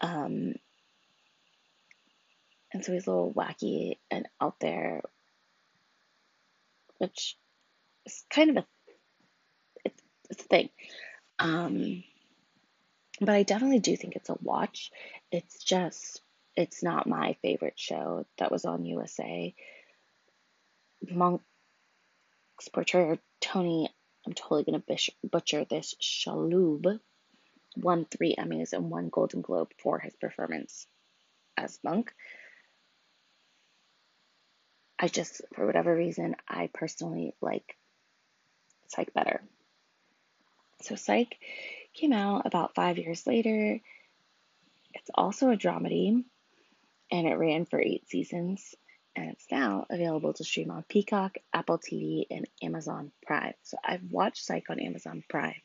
Um, 0.01 0.55
and 2.73 2.85
so 2.85 2.93
he's 2.93 3.07
a 3.07 3.11
little 3.11 3.33
wacky 3.33 3.99
and 4.11 4.27
out 4.41 4.59
there, 4.61 5.03
which 6.99 7.37
is 8.07 8.25
kind 8.31 8.51
of 8.51 8.57
a 8.59 8.67
it's, 9.85 10.03
it's 10.31 10.45
a 10.45 10.49
thing. 10.49 10.71
Um, 11.39 12.03
but 13.21 13.29
I 13.29 13.43
definitely 13.43 13.81
do 13.81 13.97
think 13.97 14.17
it's 14.17 14.31
a 14.31 14.37
watch. 14.43 14.91
It's 15.31 15.63
just 15.63 16.23
it's 16.57 16.83
not 16.83 17.07
my 17.07 17.37
favorite 17.43 17.79
show 17.79 18.27
that 18.39 18.51
was 18.51 18.65
on 18.65 18.85
USA. 18.85 19.55
Monk's 21.11 21.43
portrayal 22.73 23.19
Tony, 23.41 23.89
I'm 24.27 24.35
totally 24.35 24.65
going 24.65 24.83
to 24.83 25.13
butcher 25.25 25.65
this, 25.65 25.95
Shalhoub, 26.01 27.01
won 27.77 28.05
three 28.05 28.35
Emmys 28.37 28.73
and 28.73 28.91
one 28.91 29.09
Golden 29.09 29.41
Globe 29.41 29.71
for 29.79 29.99
his 29.99 30.15
performance 30.17 30.87
as 31.57 31.79
Monk. 31.83 32.13
I 34.99 35.09
just, 35.09 35.41
for 35.55 35.65
whatever 35.65 35.95
reason, 35.95 36.37
I 36.47 36.69
personally 36.73 37.35
like 37.41 37.77
Psych 38.89 39.15
better. 39.15 39.41
So 40.83 40.97
Psych 40.97 41.39
came 41.95 42.13
out 42.13 42.47
about 42.47 42.75
five 42.75 42.99
years 42.99 43.27
later. 43.27 43.81
It's 44.95 45.11
also 45.15 45.51
a 45.51 45.57
dramedy, 45.57 46.25
and 47.11 47.27
it 47.27 47.35
ran 47.35 47.65
for 47.65 47.81
eight 47.81 48.09
seasons 48.09 48.75
and 49.17 49.31
it's 49.31 49.47
now 49.51 49.87
available 49.91 50.33
to 50.33 50.45
stream 50.45 50.71
on 50.71 50.85
Peacock, 50.89 51.37
Apple 51.53 51.79
TV, 51.79 52.27
and 52.31 52.47
Amazon 52.63 53.11
Prime. 53.27 53.55
So 53.63 53.77
I've 53.85 54.11
watched 54.11 54.45
Psych 54.45 54.71
on 54.71 54.81
Amazon 54.81 55.25
Prime, 55.29 55.61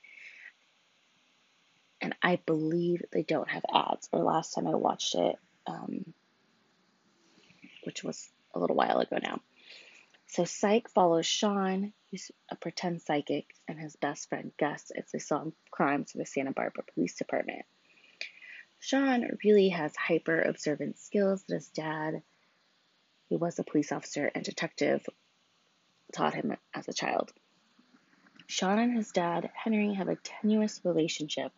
and 2.01 2.15
I 2.21 2.39
believe 2.45 3.03
they 3.11 3.23
don't 3.23 3.49
have 3.49 3.63
ads. 3.73 4.09
Or 4.11 4.23
last 4.23 4.53
time 4.53 4.67
I 4.67 4.75
watched 4.75 5.15
it, 5.15 5.35
um, 5.67 6.13
which 7.83 8.03
was 8.03 8.27
a 8.53 8.59
little 8.59 8.75
while 8.75 8.99
ago 8.99 9.17
now. 9.21 9.41
So 10.27 10.43
Psych 10.43 10.89
follows 10.89 11.25
Sean, 11.25 11.93
who's 12.15 12.31
a 12.49 12.55
pretend 12.55 13.01
psychic, 13.01 13.53
and 13.67 13.77
his 13.77 13.97
best 13.97 14.29
friend 14.29 14.53
Gus 14.57 14.89
as 14.95 15.11
they 15.11 15.19
solve 15.19 15.51
crimes 15.69 16.13
for 16.13 16.19
the 16.19 16.25
Santa 16.25 16.51
Barbara 16.51 16.83
Police 16.93 17.15
Department. 17.15 17.65
Sean 18.79 19.37
really 19.43 19.69
has 19.69 19.93
hyper 19.97 20.41
observant 20.41 20.97
skills 20.97 21.43
that 21.43 21.55
his 21.55 21.67
dad 21.67 22.21
who 23.29 23.37
was 23.37 23.59
a 23.59 23.63
police 23.63 23.91
officer 23.91 24.31
and 24.33 24.45
detective, 24.45 25.05
taught 26.13 26.35
him 26.35 26.55
as 26.73 26.87
a 26.87 26.93
child. 26.93 27.33
Sean 28.47 28.79
and 28.79 28.95
his 28.95 29.11
dad, 29.11 29.49
Henry, 29.53 29.93
have 29.95 30.07
a 30.07 30.15
tenuous 30.15 30.79
relationship, 30.85 31.51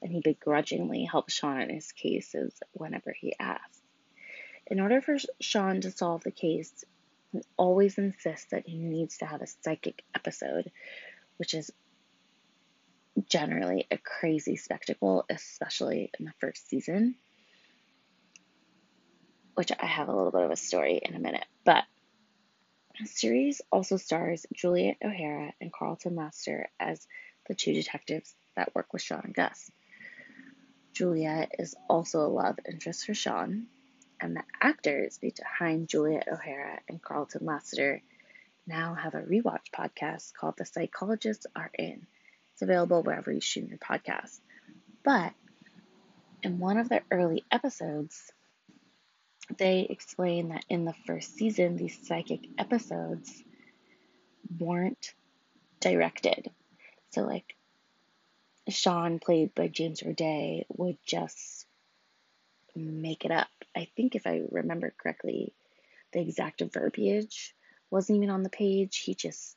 and 0.00 0.12
he 0.12 0.20
begrudgingly 0.20 1.04
helps 1.04 1.34
Sean 1.34 1.60
in 1.60 1.68
his 1.68 1.92
cases 1.92 2.58
whenever 2.72 3.12
he 3.12 3.34
asks. 3.38 3.82
In 4.66 4.80
order 4.80 5.02
for 5.02 5.16
Sean 5.40 5.80
to 5.80 5.90
solve 5.90 6.22
the 6.22 6.30
case, 6.30 6.84
he 7.32 7.40
always 7.56 7.98
insists 7.98 8.50
that 8.50 8.66
he 8.66 8.78
needs 8.78 9.18
to 9.18 9.26
have 9.26 9.42
a 9.42 9.46
psychic 9.46 10.02
episode, 10.14 10.70
which 11.36 11.54
is 11.54 11.70
generally 13.28 13.86
a 13.90 13.98
crazy 13.98 14.56
spectacle, 14.56 15.24
especially 15.28 16.10
in 16.18 16.24
the 16.24 16.32
first 16.40 16.68
season 16.68 17.16
which 19.60 19.72
I 19.78 19.84
have 19.84 20.08
a 20.08 20.16
little 20.16 20.30
bit 20.30 20.40
of 20.40 20.50
a 20.50 20.56
story 20.56 21.00
in 21.02 21.14
a 21.14 21.18
minute. 21.18 21.44
But 21.66 21.84
the 22.98 23.06
series 23.06 23.60
also 23.70 23.98
stars 23.98 24.46
Juliet 24.54 24.96
O'Hara 25.04 25.52
and 25.60 25.70
Carlton 25.70 26.16
Lassiter 26.16 26.70
as 26.80 27.06
the 27.46 27.54
two 27.54 27.74
detectives 27.74 28.34
that 28.56 28.74
work 28.74 28.90
with 28.94 29.02
Sean 29.02 29.20
and 29.24 29.34
Gus. 29.34 29.70
Juliet 30.94 31.56
is 31.58 31.74
also 31.90 32.20
a 32.20 32.28
love 32.28 32.58
interest 32.66 33.04
for 33.04 33.12
Sean, 33.12 33.66
and 34.20 34.36
the 34.36 34.42
actors 34.60 35.18
behind 35.18 35.88
Juliet 35.88 36.28
O'Hara 36.30 36.80
and 36.88 37.02
Carlton 37.02 37.46
Lassiter 37.46 38.02
now 38.66 38.94
have 38.94 39.14
a 39.14 39.22
rewatch 39.22 39.70
podcast 39.74 40.34
called 40.34 40.56
The 40.56 40.64
Psychologists 40.64 41.46
Are 41.56 41.70
In. 41.78 42.06
It's 42.52 42.62
available 42.62 43.02
wherever 43.02 43.32
you 43.32 43.40
stream 43.40 43.68
your 43.68 43.78
podcast. 43.78 44.38
But 45.02 45.32
in 46.42 46.58
one 46.58 46.78
of 46.78 46.88
their 46.88 47.02
early 47.10 47.44
episodes, 47.50 48.32
they 49.56 49.86
explain 49.88 50.50
that 50.50 50.64
in 50.68 50.84
the 50.84 50.94
first 51.06 51.34
season, 51.34 51.76
these 51.76 51.98
psychic 52.06 52.40
episodes 52.58 53.42
weren't 54.58 55.14
directed. 55.80 56.50
So, 57.10 57.22
like, 57.22 57.56
Sean, 58.68 59.18
played 59.18 59.54
by 59.54 59.68
James 59.68 60.02
Roday, 60.02 60.64
would 60.68 60.98
just 61.04 61.66
make 62.76 63.24
it 63.24 63.32
up. 63.32 63.48
I 63.76 63.88
think 63.96 64.14
if 64.14 64.26
I 64.26 64.42
remember 64.50 64.92
correctly, 64.96 65.52
the 66.12 66.20
exact 66.20 66.62
verbiage 66.72 67.54
wasn't 67.90 68.18
even 68.18 68.30
on 68.30 68.42
the 68.42 68.50
page. 68.50 68.98
He 68.98 69.14
just 69.14 69.56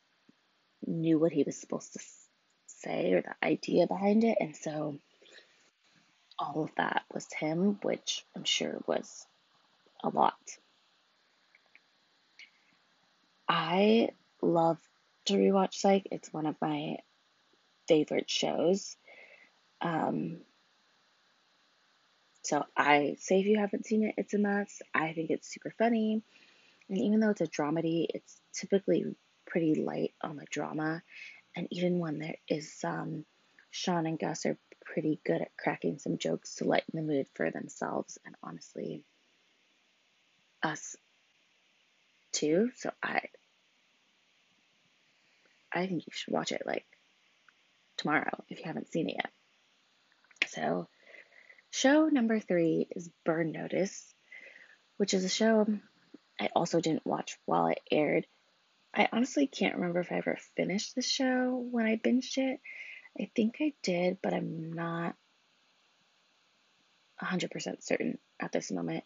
knew 0.85 1.19
what 1.19 1.31
he 1.31 1.43
was 1.43 1.57
supposed 1.57 1.93
to 1.93 1.99
say 2.67 3.13
or 3.13 3.21
the 3.21 3.35
idea 3.45 3.87
behind 3.87 4.23
it. 4.23 4.37
And 4.39 4.55
so 4.55 4.97
all 6.37 6.63
of 6.63 6.71
that 6.77 7.03
was 7.13 7.27
him, 7.31 7.79
which 7.81 8.25
I'm 8.35 8.43
sure 8.43 8.79
was 8.85 9.25
a 10.03 10.09
lot. 10.09 10.37
I 13.47 14.09
love 14.41 14.77
to 15.25 15.35
rewatch 15.35 15.75
Psych. 15.75 16.07
It's 16.11 16.33
one 16.33 16.45
of 16.45 16.55
my 16.61 16.97
favorite 17.87 18.29
shows. 18.29 18.95
Um, 19.81 20.37
so 22.43 22.65
I 22.75 23.15
say 23.19 23.39
if 23.39 23.45
you 23.45 23.57
haven't 23.59 23.85
seen 23.85 24.03
it, 24.03 24.15
it's 24.17 24.33
a 24.33 24.37
must. 24.39 24.81
I 24.93 25.13
think 25.13 25.29
it's 25.29 25.51
super 25.51 25.73
funny. 25.77 26.21
And 26.89 26.97
even 26.97 27.19
though 27.19 27.29
it's 27.29 27.41
a 27.41 27.47
dramedy, 27.47 28.07
it's 28.13 28.39
typically 28.53 29.05
pretty 29.45 29.75
light 29.75 30.13
on 30.21 30.35
the 30.35 30.45
drama. 30.51 31.01
And 31.55 31.67
even 31.71 31.99
when 31.99 32.19
there 32.19 32.35
is 32.47 32.71
some, 32.73 33.25
Sean 33.71 34.05
and 34.05 34.19
Gus 34.19 34.45
are 34.45 34.57
pretty 34.85 35.19
good 35.25 35.41
at 35.41 35.55
cracking 35.57 35.97
some 35.99 36.17
jokes 36.17 36.55
to 36.55 36.65
lighten 36.65 36.93
the 36.93 37.01
mood 37.01 37.27
for 37.33 37.49
themselves. 37.49 38.19
And 38.25 38.35
honestly, 38.43 39.03
us 40.61 40.97
too. 42.33 42.71
So 42.75 42.91
I 43.01 43.21
I 45.73 45.87
think 45.87 46.05
you 46.05 46.13
should 46.13 46.33
watch 46.33 46.51
it 46.51 46.63
like 46.65 46.85
tomorrow 47.97 48.43
if 48.49 48.59
you 48.59 48.65
haven't 48.65 48.91
seen 48.91 49.09
it 49.09 49.15
yet. 49.15 49.31
So, 50.49 50.87
show 51.73 52.07
number 52.07 52.39
three 52.39 52.87
is 52.91 53.09
Burn 53.25 53.51
Notice, 53.51 54.13
which 54.97 55.13
is 55.13 55.25
a 55.25 55.29
show 55.29 55.65
I 56.39 56.49
also 56.55 56.79
didn't 56.79 57.05
watch 57.05 57.37
while 57.45 57.67
it 57.67 57.79
aired. 57.91 58.27
I 58.93 59.09
honestly 59.11 59.47
can't 59.47 59.75
remember 59.75 59.99
if 59.99 60.11
I 60.11 60.17
ever 60.17 60.37
finished 60.55 60.93
the 60.93 61.01
show 61.01 61.67
when 61.71 61.87
I 61.87 61.95
binged 61.95 62.37
it. 62.37 62.59
I 63.19 63.29
think 63.35 63.55
I 63.59 63.73
did, 63.81 64.19
but 64.21 64.33
I'm 64.33 64.73
not 64.73 65.15
100% 67.21 67.83
certain 67.83 68.19
at 68.39 68.51
this 68.51 68.71
moment. 68.71 69.03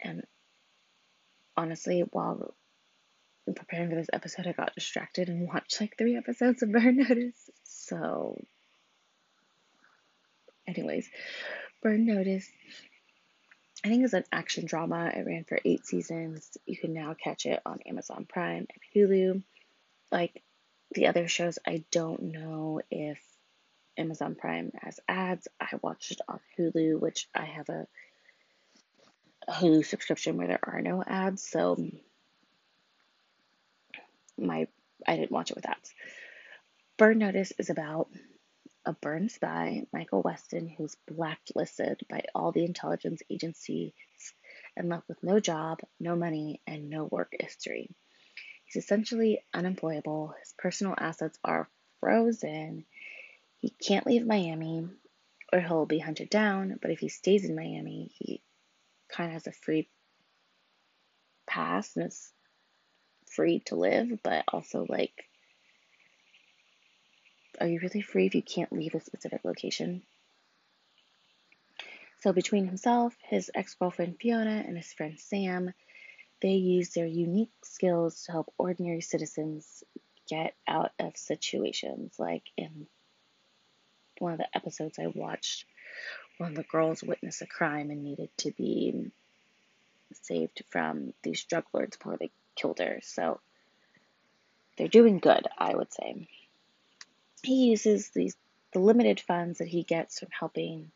And 0.00 0.24
honestly, 1.56 2.00
while 2.00 2.54
preparing 3.54 3.88
for 3.88 3.96
this 3.96 4.10
episode, 4.12 4.46
I 4.46 4.52
got 4.52 4.74
distracted 4.74 5.30
and 5.30 5.48
watched 5.48 5.80
like 5.80 5.96
three 5.96 6.16
episodes 6.16 6.62
of 6.62 6.70
Burn 6.72 6.98
Notice. 6.98 7.50
So, 7.64 8.44
anyways, 10.66 11.08
Burn 11.82 12.06
Notice, 12.06 12.48
I 13.84 13.88
think 13.88 14.04
it's 14.04 14.14
an 14.14 14.24
action 14.32 14.66
drama. 14.66 15.12
It 15.14 15.26
ran 15.26 15.44
for 15.44 15.58
eight 15.64 15.86
seasons. 15.86 16.56
You 16.66 16.76
can 16.76 16.92
now 16.92 17.14
catch 17.14 17.46
it 17.46 17.60
on 17.64 17.80
Amazon 17.86 18.26
Prime 18.28 18.66
and 18.68 18.80
Hulu. 18.94 19.42
Like 20.10 20.42
the 20.92 21.06
other 21.06 21.28
shows, 21.28 21.58
I 21.66 21.84
don't 21.90 22.22
know 22.22 22.80
if 22.90 23.18
Amazon 23.96 24.34
Prime 24.34 24.72
has 24.80 25.00
ads. 25.08 25.48
I 25.60 25.68
watched 25.82 26.12
it 26.12 26.20
on 26.28 26.40
Hulu, 26.58 27.00
which 27.00 27.28
I 27.34 27.44
have 27.44 27.68
a, 27.68 27.86
Hulu 29.48 29.84
subscription 29.84 30.36
where 30.36 30.48
there 30.48 30.60
are 30.62 30.80
no 30.80 31.02
ads. 31.06 31.48
So 31.48 31.76
my 34.36 34.66
I 35.06 35.16
didn't 35.16 35.30
watch 35.30 35.50
it 35.50 35.56
with 35.56 35.68
ads. 35.68 35.94
Burn 36.96 37.18
Notice 37.18 37.52
is 37.58 37.70
about 37.70 38.08
a 38.86 38.92
burn 38.92 39.28
spy, 39.28 39.84
Michael 39.92 40.22
Weston, 40.22 40.68
who's 40.68 40.96
blacklisted 41.08 42.00
by 42.08 42.22
all 42.34 42.52
the 42.52 42.64
intelligence 42.64 43.20
agencies 43.28 43.92
and 44.76 44.88
left 44.88 45.08
with 45.08 45.22
no 45.22 45.40
job, 45.40 45.80
no 45.98 46.14
money, 46.14 46.60
and 46.66 46.88
no 46.88 47.04
work 47.04 47.34
history. 47.38 47.90
He's 48.64 48.82
essentially 48.82 49.40
unemployable. 49.52 50.34
His 50.40 50.54
personal 50.56 50.94
assets 50.96 51.38
are 51.44 51.68
frozen. 52.00 52.84
He 53.58 53.70
can't 53.70 54.06
leave 54.06 54.26
Miami 54.26 54.88
or 55.52 55.60
he'll 55.60 55.86
be 55.86 55.98
hunted 55.98 56.30
down, 56.30 56.78
but 56.80 56.90
if 56.90 57.00
he 57.00 57.08
stays 57.08 57.44
in 57.44 57.54
Miami, 57.54 58.10
he 58.14 58.42
kind 59.08 59.28
of 59.28 59.34
has 59.34 59.46
a 59.46 59.52
free 59.52 59.88
pass 61.46 61.96
and 61.96 62.06
is 62.06 62.32
free 63.30 63.60
to 63.66 63.76
live, 63.76 64.08
but 64.22 64.44
also 64.48 64.86
like 64.88 65.25
are 67.60 67.66
you 67.66 67.80
really 67.80 68.00
free 68.00 68.26
if 68.26 68.34
you 68.34 68.42
can't 68.42 68.72
leave 68.72 68.94
a 68.94 69.00
specific 69.00 69.40
location? 69.44 70.02
So 72.20 72.32
between 72.32 72.66
himself, 72.66 73.14
his 73.22 73.50
ex-girlfriend 73.54 74.16
Fiona, 74.20 74.64
and 74.66 74.76
his 74.76 74.92
friend 74.92 75.18
Sam, 75.18 75.72
they 76.42 76.54
use 76.54 76.90
their 76.90 77.06
unique 77.06 77.52
skills 77.62 78.24
to 78.24 78.32
help 78.32 78.52
ordinary 78.58 79.00
citizens 79.00 79.84
get 80.28 80.54
out 80.66 80.92
of 80.98 81.16
situations. 81.16 82.14
Like 82.18 82.42
in 82.56 82.86
one 84.18 84.32
of 84.32 84.38
the 84.38 84.56
episodes 84.56 84.98
I 84.98 85.06
watched, 85.06 85.64
one 86.38 86.50
of 86.50 86.56
the 86.56 86.62
girls 86.64 87.02
witnessed 87.02 87.42
a 87.42 87.46
crime 87.46 87.90
and 87.90 88.02
needed 88.02 88.30
to 88.38 88.50
be 88.52 89.10
saved 90.22 90.62
from 90.70 91.12
these 91.22 91.44
drug 91.44 91.64
lords 91.72 91.96
before 91.96 92.16
they 92.16 92.30
killed 92.54 92.78
her. 92.78 93.00
So 93.02 93.40
they're 94.76 94.88
doing 94.88 95.18
good, 95.18 95.46
I 95.58 95.74
would 95.74 95.92
say. 95.92 96.28
He 97.42 97.66
uses 97.66 98.10
these 98.10 98.36
the 98.72 98.80
limited 98.80 99.20
funds 99.20 99.58
that 99.58 99.68
he 99.68 99.84
gets 99.84 100.18
from 100.18 100.28
helping 100.38 100.90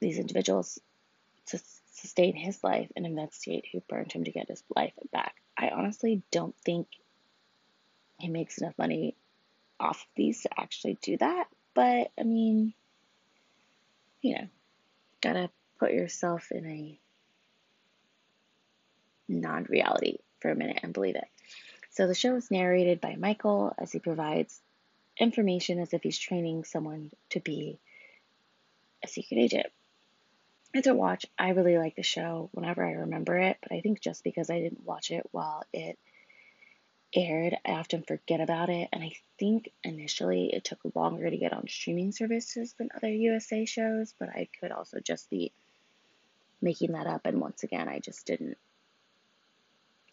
these 0.00 0.18
individuals 0.18 0.80
to 1.46 1.60
sustain 1.92 2.34
his 2.34 2.62
life 2.64 2.90
and 2.96 3.06
investigate 3.06 3.66
who 3.70 3.80
burned 3.80 4.12
him 4.12 4.24
to 4.24 4.32
get 4.32 4.48
his 4.48 4.62
life 4.74 4.92
back. 5.12 5.36
I 5.56 5.68
honestly 5.68 6.22
don't 6.30 6.56
think 6.64 6.88
he 8.18 8.28
makes 8.28 8.58
enough 8.58 8.76
money 8.78 9.14
off 9.78 10.00
of 10.00 10.08
these 10.16 10.42
to 10.42 10.60
actually 10.60 10.98
do 11.02 11.16
that, 11.18 11.48
but 11.74 12.10
I 12.18 12.22
mean, 12.24 12.74
you 14.22 14.34
know, 14.34 14.48
gotta 15.20 15.50
put 15.78 15.92
yourself 15.92 16.50
in 16.50 16.66
a 16.66 16.98
non 19.28 19.64
reality 19.64 20.18
for 20.40 20.50
a 20.50 20.56
minute 20.56 20.80
and 20.82 20.92
believe 20.92 21.16
it. 21.16 21.28
So 21.90 22.06
the 22.06 22.14
show 22.14 22.34
is 22.36 22.50
narrated 22.50 23.00
by 23.00 23.16
Michael 23.16 23.74
as 23.78 23.92
he 23.92 23.98
provides 23.98 24.60
information 25.18 25.78
as 25.80 25.92
if 25.92 26.02
he's 26.02 26.18
training 26.18 26.64
someone 26.64 27.10
to 27.30 27.40
be 27.40 27.78
a 29.04 29.08
secret 29.08 29.38
agent. 29.38 29.66
It's 30.74 30.86
a 30.86 30.94
watch. 30.94 31.24
I 31.38 31.50
really 31.50 31.78
like 31.78 31.96
the 31.96 32.02
show 32.02 32.50
whenever 32.52 32.84
I 32.84 32.92
remember 32.92 33.36
it, 33.38 33.56
but 33.62 33.72
I 33.72 33.80
think 33.80 34.00
just 34.00 34.24
because 34.24 34.50
I 34.50 34.60
didn't 34.60 34.84
watch 34.84 35.10
it 35.10 35.26
while 35.32 35.62
it 35.72 35.98
aired, 37.14 37.56
I 37.64 37.72
often 37.72 38.02
forget 38.02 38.40
about 38.40 38.68
it. 38.68 38.88
And 38.92 39.02
I 39.02 39.12
think 39.38 39.70
initially 39.82 40.52
it 40.52 40.64
took 40.64 40.80
longer 40.94 41.30
to 41.30 41.36
get 41.36 41.54
on 41.54 41.66
streaming 41.68 42.12
services 42.12 42.74
than 42.78 42.90
other 42.94 43.10
USA 43.10 43.64
shows, 43.64 44.12
but 44.18 44.28
I 44.28 44.48
could 44.60 44.70
also 44.70 44.98
just 45.00 45.30
be 45.30 45.52
making 46.60 46.92
that 46.92 47.06
up. 47.06 47.22
And 47.24 47.40
once 47.40 47.62
again, 47.62 47.88
I 47.88 48.00
just 48.00 48.26
didn't 48.26 48.58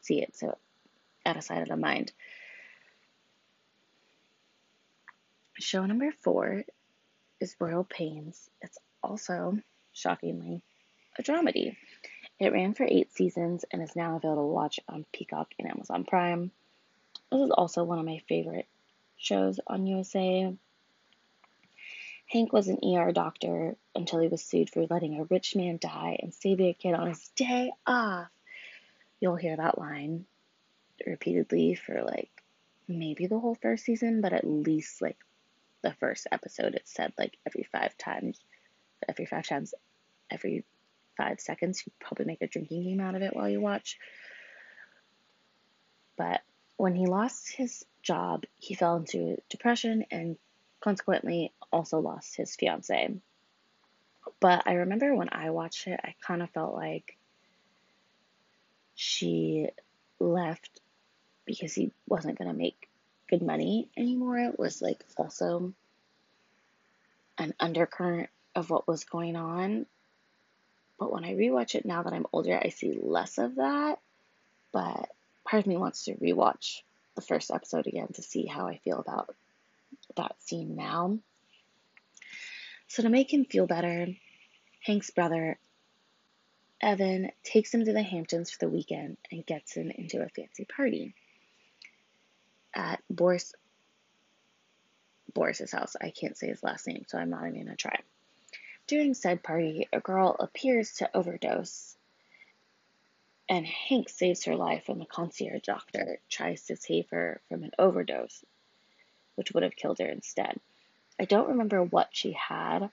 see 0.01 0.21
it. 0.21 0.35
So 0.37 0.57
out 1.25 1.37
of 1.37 1.43
sight, 1.43 1.61
out 1.61 1.71
of 1.71 1.79
mind. 1.79 2.11
Show 5.63 5.85
number 5.85 6.11
four 6.19 6.65
is 7.39 7.55
Royal 7.57 7.85
Pains. 7.85 8.49
It's 8.61 8.77
also, 9.01 9.57
shockingly, 9.93 10.61
a 11.17 11.23
dramedy. 11.23 11.77
It 12.37 12.51
ran 12.51 12.73
for 12.73 12.83
eight 12.83 13.13
seasons 13.13 13.63
and 13.71 13.81
is 13.81 13.95
now 13.95 14.17
available 14.17 14.49
to 14.49 14.53
watch 14.53 14.81
on 14.89 15.05
Peacock 15.13 15.53
and 15.57 15.71
Amazon 15.71 16.03
Prime. 16.03 16.51
This 17.31 17.43
is 17.43 17.51
also 17.51 17.85
one 17.85 17.97
of 17.97 18.03
my 18.03 18.21
favorite 18.27 18.67
shows 19.15 19.61
on 19.65 19.87
USA. 19.87 20.53
Hank 22.27 22.51
was 22.51 22.67
an 22.67 22.79
ER 22.83 23.13
doctor 23.13 23.77
until 23.95 24.19
he 24.19 24.27
was 24.27 24.43
sued 24.43 24.69
for 24.69 24.85
letting 24.89 25.17
a 25.17 25.23
rich 25.23 25.55
man 25.55 25.77
die 25.79 26.17
and 26.21 26.33
saving 26.33 26.67
a 26.67 26.73
kid 26.73 26.93
on 26.93 27.07
his 27.07 27.29
day 27.37 27.71
off. 27.87 28.27
You'll 29.21 29.37
hear 29.37 29.55
that 29.55 29.77
line 29.79 30.25
repeatedly 31.07 31.75
for 31.75 32.03
like 32.03 32.43
maybe 32.85 33.27
the 33.27 33.39
whole 33.39 33.55
first 33.55 33.85
season, 33.85 34.19
but 34.19 34.33
at 34.33 34.45
least 34.45 35.01
like 35.01 35.17
the 35.83 35.93
first 35.99 36.27
episode. 36.31 36.75
It 36.75 36.87
said 36.87 37.13
like 37.17 37.37
every 37.45 37.67
five 37.71 37.97
times, 37.97 38.39
every 39.07 39.25
five 39.25 39.47
times, 39.47 39.73
every 40.31 40.65
five 41.17 41.39
seconds. 41.39 41.83
You 41.85 41.91
probably 41.99 42.25
make 42.25 42.41
a 42.41 42.47
drinking 42.47 42.83
game 42.83 42.99
out 42.99 43.15
of 43.15 43.21
it 43.21 43.35
while 43.35 43.49
you 43.49 43.61
watch. 43.61 43.99
But 46.17 46.41
when 46.77 46.95
he 46.95 47.05
lost 47.05 47.51
his 47.51 47.85
job, 48.01 48.43
he 48.57 48.73
fell 48.73 48.97
into 48.97 49.37
depression 49.49 50.05
and 50.11 50.37
consequently 50.81 51.51
also 51.71 51.99
lost 51.99 52.35
his 52.35 52.55
fiance. 52.55 53.15
But 54.39 54.63
I 54.65 54.73
remember 54.73 55.15
when 55.15 55.29
I 55.31 55.49
watched 55.51 55.87
it, 55.87 55.99
I 56.03 56.15
kind 56.25 56.41
of 56.41 56.49
felt 56.49 56.75
like 56.75 57.17
she 58.95 59.69
left 60.19 60.81
because 61.45 61.73
he 61.73 61.91
wasn't 62.07 62.37
going 62.37 62.49
to 62.49 62.57
make 62.57 62.89
good 63.29 63.41
money 63.41 63.89
anymore. 63.97 64.51
Was 64.57 64.81
like 64.81 65.03
also 65.17 65.73
an 67.37 67.53
undercurrent 67.59 68.29
of 68.55 68.69
what 68.69 68.87
was 68.87 69.03
going 69.03 69.35
on. 69.35 69.85
But 70.99 71.11
when 71.11 71.25
I 71.25 71.33
rewatch 71.33 71.75
it 71.75 71.85
now 71.85 72.03
that 72.03 72.13
I'm 72.13 72.27
older, 72.31 72.59
I 72.63 72.69
see 72.69 72.97
less 73.01 73.37
of 73.37 73.55
that. 73.55 73.99
But 74.71 75.09
part 75.43 75.63
of 75.63 75.67
me 75.67 75.77
wants 75.77 76.05
to 76.05 76.15
rewatch 76.15 76.81
the 77.15 77.21
first 77.21 77.51
episode 77.51 77.87
again 77.87 78.07
to 78.13 78.21
see 78.21 78.45
how 78.45 78.67
I 78.67 78.77
feel 78.77 78.99
about 78.99 79.35
that 80.15 80.35
scene 80.41 80.75
now. 80.75 81.17
So, 82.87 83.03
to 83.03 83.09
make 83.09 83.33
him 83.33 83.45
feel 83.45 83.65
better, 83.65 84.07
Hank's 84.85 85.09
brother, 85.09 85.57
Evan, 86.81 87.31
takes 87.43 87.73
him 87.73 87.85
to 87.85 87.93
the 87.93 88.03
Hamptons 88.03 88.51
for 88.51 88.59
the 88.59 88.69
weekend 88.69 89.17
and 89.31 89.45
gets 89.45 89.73
him 89.73 89.89
into 89.89 90.21
a 90.21 90.29
fancy 90.29 90.65
party 90.65 91.15
at 92.73 93.01
Boris 93.09 93.53
Boris's 95.33 95.71
house. 95.71 95.95
I 95.99 96.11
can't 96.11 96.37
say 96.37 96.47
his 96.47 96.63
last 96.63 96.87
name, 96.87 97.05
so 97.07 97.17
I'm 97.17 97.29
not 97.29 97.47
even 97.47 97.65
gonna 97.65 97.75
try. 97.75 97.99
During 98.87 99.13
said 99.13 99.43
party, 99.43 99.87
a 99.93 99.99
girl 99.99 100.35
appears 100.39 100.95
to 100.95 101.09
overdose, 101.15 101.95
and 103.49 103.65
Hank 103.65 104.09
saves 104.09 104.45
her 104.45 104.55
life 104.55 104.87
when 104.87 104.99
the 104.99 105.05
concierge 105.05 105.63
doctor 105.63 106.19
tries 106.29 106.65
to 106.65 106.75
save 106.75 107.09
her 107.09 107.41
from 107.49 107.63
an 107.63 107.71
overdose, 107.79 108.43
which 109.35 109.51
would 109.51 109.63
have 109.63 109.75
killed 109.75 109.99
her 109.99 110.07
instead. 110.07 110.59
I 111.19 111.25
don't 111.25 111.49
remember 111.49 111.83
what 111.83 112.09
she 112.11 112.33
had. 112.33 112.89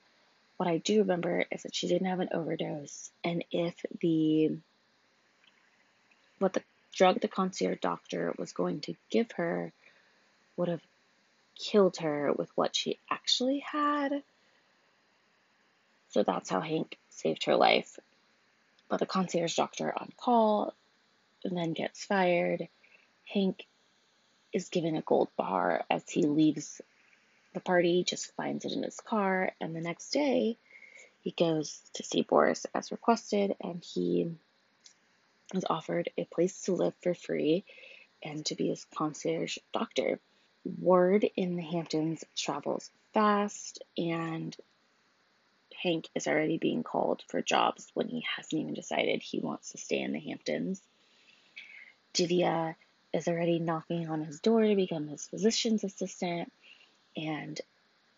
What 0.57 0.69
I 0.69 0.77
do 0.77 0.99
remember 0.99 1.45
is 1.51 1.63
that 1.63 1.75
she 1.75 1.87
didn't 1.87 2.07
have 2.07 2.19
an 2.19 2.29
overdose, 2.31 3.11
and 3.23 3.43
if 3.51 3.75
the 3.99 4.57
what 6.39 6.53
the 6.53 6.63
drug 6.93 7.21
the 7.21 7.27
concierge 7.27 7.79
doctor 7.79 8.33
was 8.37 8.53
going 8.53 8.81
to 8.81 8.95
give 9.09 9.31
her 9.33 9.71
would 10.57 10.67
have 10.67 10.81
killed 11.55 11.97
her 11.97 12.33
with 12.33 12.49
what 12.55 12.75
she 12.75 12.99
actually 13.09 13.59
had. 13.59 14.23
So 16.09 16.23
that's 16.23 16.49
how 16.49 16.59
Hank 16.59 16.97
saved 17.09 17.45
her 17.45 17.55
life. 17.55 17.99
But 18.89 18.99
the 18.99 19.05
concierge 19.05 19.55
doctor 19.55 19.93
on 19.95 20.11
call 20.17 20.73
then 21.43 21.73
gets 21.73 22.03
fired. 22.05 22.67
Hank 23.25 23.65
is 24.53 24.69
given 24.69 24.95
a 24.95 25.01
gold 25.01 25.29
bar 25.37 25.85
as 25.89 26.03
he 26.09 26.23
leaves 26.23 26.81
the 27.53 27.59
party, 27.59 28.03
just 28.03 28.33
finds 28.35 28.65
it 28.65 28.73
in 28.73 28.83
his 28.83 28.99
car, 28.99 29.51
and 29.59 29.75
the 29.75 29.81
next 29.81 30.11
day 30.11 30.57
he 31.21 31.31
goes 31.31 31.79
to 31.93 32.03
see 32.03 32.21
Boris 32.21 32.65
as 32.73 32.91
requested 32.91 33.55
and 33.61 33.83
he 33.83 34.31
is 35.53 35.65
offered 35.69 36.09
a 36.17 36.25
place 36.25 36.61
to 36.63 36.73
live 36.73 36.93
for 37.01 37.13
free 37.13 37.63
and 38.23 38.45
to 38.45 38.55
be 38.55 38.69
his 38.69 38.85
concierge 38.95 39.57
doctor. 39.73 40.19
Word 40.79 41.27
in 41.35 41.55
the 41.55 41.63
Hamptons 41.63 42.23
travels 42.35 42.89
fast, 43.13 43.81
and 43.97 44.55
Hank 45.81 46.07
is 46.13 46.27
already 46.27 46.57
being 46.57 46.83
called 46.83 47.23
for 47.27 47.41
jobs 47.41 47.89
when 47.93 48.07
he 48.07 48.23
hasn't 48.35 48.61
even 48.61 48.73
decided 48.73 49.21
he 49.21 49.39
wants 49.39 49.71
to 49.71 49.77
stay 49.77 49.99
in 49.99 50.11
the 50.11 50.19
Hamptons. 50.19 50.81
Divya 52.13 52.75
is 53.13 53.27
already 53.27 53.59
knocking 53.59 54.07
on 54.09 54.23
his 54.23 54.39
door 54.39 54.63
to 54.63 54.75
become 54.75 55.07
his 55.07 55.25
physician's 55.25 55.83
assistant, 55.83 56.51
and 57.17 57.59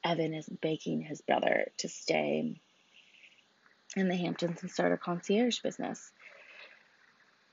Evan 0.03 0.33
is 0.33 0.47
begging 0.47 1.01
his 1.01 1.21
brother 1.21 1.71
to 1.77 1.87
stay 1.87 2.59
in 3.95 4.07
the 4.07 4.15
Hamptons 4.15 4.61
and 4.61 4.71
start 4.71 4.91
a 4.91 4.97
concierge 4.97 5.59
business. 5.59 6.11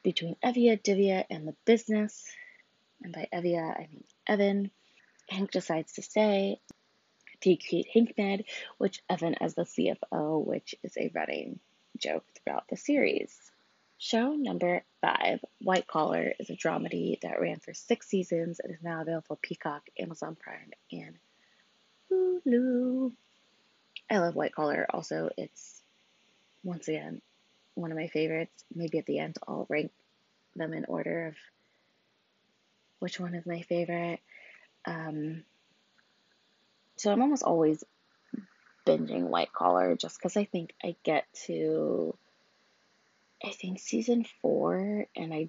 Between 0.02 0.36
Evia, 0.42 0.80
Divya, 0.82 1.24
and 1.28 1.46
the 1.46 1.54
business, 1.64 2.24
and 3.02 3.12
by 3.12 3.28
Evia 3.32 3.76
I 3.76 3.88
mean 3.90 4.04
Evan, 4.26 4.70
Hank 5.28 5.50
decides 5.50 5.92
to 5.94 6.02
stay 6.02 6.60
to 7.42 7.56
create 7.56 7.88
HankMed, 7.94 8.44
which 8.78 9.02
Evan 9.08 9.34
as 9.40 9.54
the 9.54 9.62
CFO, 9.62 10.44
which 10.44 10.74
is 10.82 10.96
a 10.96 11.10
running 11.14 11.58
joke 11.98 12.24
throughout 12.34 12.64
the 12.68 12.76
series. 12.76 13.34
Show 13.98 14.34
number 14.34 14.82
five, 15.02 15.40
White 15.60 15.86
Collar, 15.86 16.32
is 16.38 16.48
a 16.48 16.56
dramedy 16.56 17.20
that 17.20 17.40
ran 17.40 17.60
for 17.60 17.74
six 17.74 18.08
seasons 18.08 18.58
and 18.58 18.72
is 18.72 18.82
now 18.82 19.02
available 19.02 19.38
Peacock, 19.42 19.82
Amazon 19.98 20.36
Prime, 20.40 20.70
and 20.90 21.18
Hulu. 22.10 23.12
I 24.10 24.18
love 24.18 24.34
White 24.34 24.54
Collar. 24.54 24.86
Also, 24.88 25.30
it's 25.36 25.82
once 26.64 26.88
again 26.88 27.20
one 27.74 27.90
of 27.90 27.98
my 27.98 28.08
favorites. 28.08 28.64
Maybe 28.74 28.98
at 28.98 29.06
the 29.06 29.18
end 29.18 29.36
I'll 29.46 29.66
rank 29.68 29.92
them 30.56 30.72
in 30.72 30.84
order 30.86 31.28
of 31.28 31.34
which 32.98 33.18
one 33.18 33.34
is 33.34 33.46
my 33.46 33.62
favorite. 33.62 34.20
Um, 34.84 35.44
so 36.96 37.10
I'm 37.12 37.22
almost 37.22 37.42
always 37.42 37.82
binging 38.86 39.24
White 39.24 39.52
Collar 39.52 39.96
just 39.96 40.18
because 40.18 40.36
I 40.36 40.44
think 40.44 40.74
I 40.82 40.96
get 41.04 41.24
to 41.46 42.14
I 43.44 43.50
think 43.50 43.80
season 43.80 44.26
four, 44.42 45.06
and 45.16 45.32
I 45.32 45.48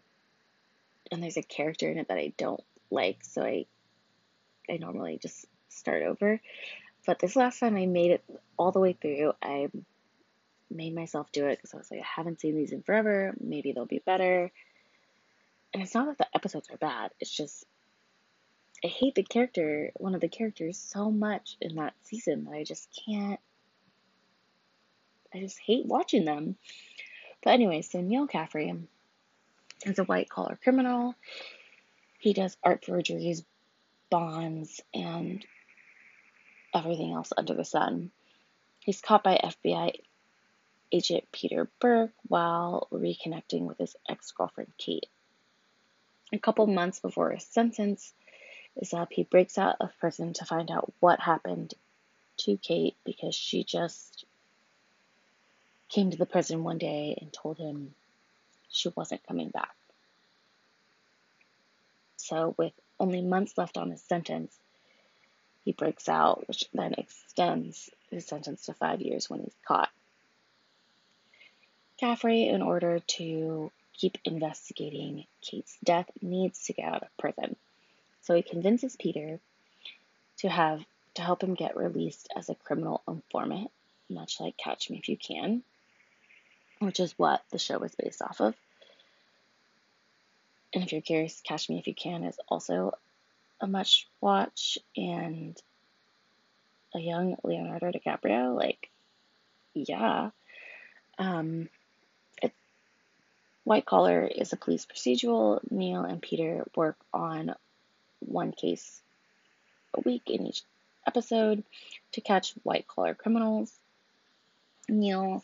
and 1.11 1.21
there's 1.21 1.37
a 1.37 1.43
character 1.43 1.89
in 1.91 1.97
it 1.97 2.07
that 2.07 2.17
I 2.17 2.33
don't 2.37 2.63
like, 2.89 3.23
so 3.23 3.43
I 3.43 3.65
I 4.69 4.77
normally 4.77 5.19
just 5.21 5.45
start 5.69 6.03
over. 6.03 6.39
But 7.05 7.19
this 7.19 7.35
last 7.35 7.59
time 7.59 7.75
I 7.75 7.85
made 7.87 8.11
it 8.11 8.23
all 8.57 8.71
the 8.71 8.79
way 8.79 8.93
through. 8.93 9.33
I 9.41 9.69
made 10.71 10.95
myself 10.95 11.31
do 11.31 11.47
it 11.47 11.57
because 11.57 11.73
I 11.73 11.77
was 11.77 11.91
like, 11.91 12.01
I 12.01 12.05
haven't 12.15 12.39
seen 12.39 12.55
these 12.55 12.71
in 12.71 12.83
forever. 12.83 13.33
Maybe 13.39 13.71
they'll 13.71 13.85
be 13.85 14.01
better. 14.05 14.51
And 15.73 15.83
it's 15.83 15.93
not 15.93 16.07
that 16.07 16.17
the 16.17 16.35
episodes 16.35 16.69
are 16.69 16.77
bad. 16.77 17.11
It's 17.19 17.35
just 17.35 17.65
I 18.83 18.87
hate 18.87 19.15
the 19.15 19.23
character, 19.23 19.91
one 19.95 20.15
of 20.15 20.21
the 20.21 20.27
characters, 20.27 20.77
so 20.77 21.11
much 21.11 21.55
in 21.61 21.75
that 21.75 21.93
season 22.01 22.45
that 22.45 22.53
I 22.53 22.63
just 22.63 22.87
can't. 23.05 23.39
I 25.33 25.39
just 25.39 25.59
hate 25.59 25.85
watching 25.85 26.25
them. 26.25 26.55
But 27.43 27.51
anyway, 27.51 27.83
so 27.83 28.01
Neal 28.01 28.27
Caffrey 28.27 28.73
is 29.85 29.99
a 29.99 30.03
white 30.03 30.29
collar 30.29 30.57
criminal. 30.63 31.15
He 32.17 32.33
does 32.33 32.57
art 32.63 32.83
forgeries, 32.85 33.43
bonds, 34.09 34.81
and 34.93 35.45
everything 36.73 37.13
else 37.13 37.31
under 37.37 37.53
the 37.53 37.65
sun. 37.65 38.11
He's 38.79 39.01
caught 39.01 39.23
by 39.23 39.39
FBI 39.43 39.93
agent 40.91 41.25
Peter 41.31 41.69
Burke 41.79 42.13
while 42.27 42.87
reconnecting 42.91 43.61
with 43.61 43.77
his 43.77 43.95
ex 44.09 44.31
girlfriend 44.31 44.71
Kate. 44.77 45.07
A 46.33 46.39
couple 46.39 46.67
months 46.67 46.99
before 46.99 47.31
his 47.31 47.45
sentence 47.45 48.13
is 48.75 48.93
up, 48.93 49.11
he 49.11 49.23
breaks 49.23 49.57
out 49.57 49.75
of 49.79 49.97
prison 49.99 50.33
to 50.33 50.45
find 50.45 50.71
out 50.71 50.93
what 50.99 51.19
happened 51.19 51.73
to 52.37 52.57
Kate 52.57 52.95
because 53.03 53.35
she 53.35 53.63
just 53.63 54.25
came 55.89 56.11
to 56.11 56.17
the 56.17 56.25
prison 56.25 56.63
one 56.63 56.77
day 56.77 57.17
and 57.19 57.33
told 57.33 57.57
him 57.57 57.93
she 58.69 58.89
wasn't 58.95 59.25
coming 59.27 59.49
back. 59.49 59.75
So, 62.15 62.55
with 62.57 62.73
only 62.99 63.21
months 63.21 63.57
left 63.57 63.77
on 63.77 63.91
his 63.91 64.01
sentence, 64.01 64.57
he 65.65 65.73
breaks 65.73 66.07
out, 66.07 66.47
which 66.47 66.65
then 66.73 66.93
extends 66.97 67.89
his 68.09 68.25
sentence 68.25 68.65
to 68.65 68.73
five 68.73 69.01
years 69.01 69.29
when 69.29 69.41
he's 69.41 69.55
caught. 69.67 69.89
Caffrey, 72.01 72.49
in 72.49 72.61
order 72.61 72.99
to 72.99 73.71
keep 73.93 74.17
investigating 74.25 75.25
Kate's 75.41 75.77
death, 75.83 76.09
needs 76.21 76.65
to 76.65 76.73
get 76.73 76.93
out 76.93 77.03
of 77.03 77.17
prison. 77.17 77.55
So 78.23 78.35
he 78.35 78.41
convinces 78.41 78.97
Peter 78.97 79.39
to 80.39 80.49
have 80.49 80.83
to 81.13 81.21
help 81.21 81.41
him 81.41 81.53
get 81.53 81.77
released 81.77 82.27
as 82.35 82.49
a 82.49 82.55
criminal 82.55 83.01
informant, 83.07 83.71
much 84.09 84.41
like 84.41 84.57
Catch 84.57 84.89
Me 84.89 84.97
If 84.97 85.07
You 85.07 85.15
Can 85.15 85.63
which 86.81 86.99
is 86.99 87.13
what 87.17 87.43
the 87.51 87.59
show 87.59 87.79
is 87.83 87.93
based 87.95 88.21
off 88.23 88.41
of. 88.41 88.55
And 90.73 90.83
if 90.83 90.91
you're 90.91 91.01
curious, 91.01 91.41
Catch 91.41 91.69
Me 91.69 91.77
If 91.77 91.87
You 91.87 91.93
Can 91.93 92.23
is 92.23 92.39
also 92.47 92.93
a 93.59 93.67
much 93.67 94.07
watch 94.19 94.79
and 94.97 95.55
a 96.95 96.99
young 96.99 97.37
Leonardo 97.43 97.91
DiCaprio. 97.91 98.55
Like, 98.55 98.89
yeah. 99.75 100.31
Um, 101.19 101.69
White 103.63 103.85
Collar 103.85 104.25
is 104.25 104.53
a 104.53 104.57
police 104.57 104.85
procedural. 104.85 105.59
Neal 105.69 106.03
and 106.03 106.21
Peter 106.21 106.65
work 106.75 106.97
on 107.13 107.55
one 108.19 108.51
case 108.51 109.01
a 109.93 110.01
week 110.01 110.23
in 110.27 110.47
each 110.47 110.63
episode 111.05 111.63
to 112.13 112.21
catch 112.21 112.53
white 112.63 112.87
collar 112.87 113.13
criminals. 113.13 113.71
Neal 114.89 115.43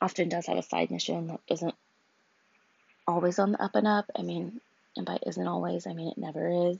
often 0.00 0.28
does 0.28 0.46
have 0.46 0.58
a 0.58 0.62
side 0.62 0.90
mission 0.90 1.28
that 1.28 1.40
isn't 1.48 1.74
always 3.06 3.38
on 3.38 3.52
the 3.52 3.62
up 3.62 3.74
and 3.74 3.86
up. 3.86 4.10
I 4.16 4.22
mean, 4.22 4.60
and 4.96 5.06
by 5.06 5.18
isn't 5.26 5.46
always, 5.46 5.86
I 5.86 5.92
mean 5.92 6.08
it 6.08 6.18
never 6.18 6.70
is. 6.70 6.78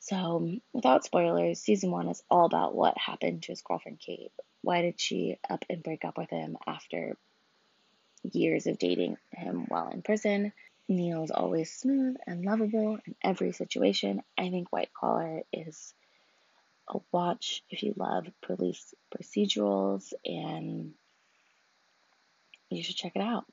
So, 0.00 0.50
without 0.72 1.04
spoilers, 1.04 1.60
season 1.60 1.90
one 1.90 2.08
is 2.08 2.22
all 2.30 2.46
about 2.46 2.74
what 2.74 2.96
happened 2.96 3.42
to 3.42 3.52
his 3.52 3.62
girlfriend 3.62 4.00
Kate. 4.00 4.32
Why 4.62 4.82
did 4.82 5.00
she 5.00 5.38
up 5.48 5.64
and 5.68 5.82
break 5.82 6.04
up 6.04 6.16
with 6.16 6.30
him 6.30 6.56
after 6.66 7.16
years 8.22 8.66
of 8.66 8.78
dating 8.78 9.16
him 9.32 9.66
while 9.68 9.88
in 9.88 10.02
prison? 10.02 10.52
Neal 10.88 11.24
is 11.24 11.30
always 11.30 11.72
smooth 11.72 12.16
and 12.26 12.44
lovable 12.44 12.98
in 13.06 13.14
every 13.22 13.52
situation. 13.52 14.22
I 14.38 14.50
think 14.50 14.72
White 14.72 14.92
Collar 14.94 15.42
is 15.52 15.92
a 16.88 16.98
watch 17.12 17.62
if 17.68 17.82
you 17.82 17.92
love 17.96 18.26
police 18.42 18.94
procedurals 19.14 20.14
and 20.24 20.94
you 22.70 22.82
should 22.82 22.96
check 22.96 23.12
it 23.14 23.22
out. 23.22 23.44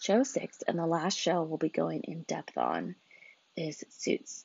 Show 0.00 0.22
six, 0.22 0.62
and 0.66 0.78
the 0.78 0.86
last 0.86 1.18
show 1.18 1.42
we'll 1.42 1.58
be 1.58 1.68
going 1.68 2.02
in 2.02 2.22
depth 2.22 2.58
on, 2.58 2.94
is 3.56 3.84
Suits. 3.88 4.44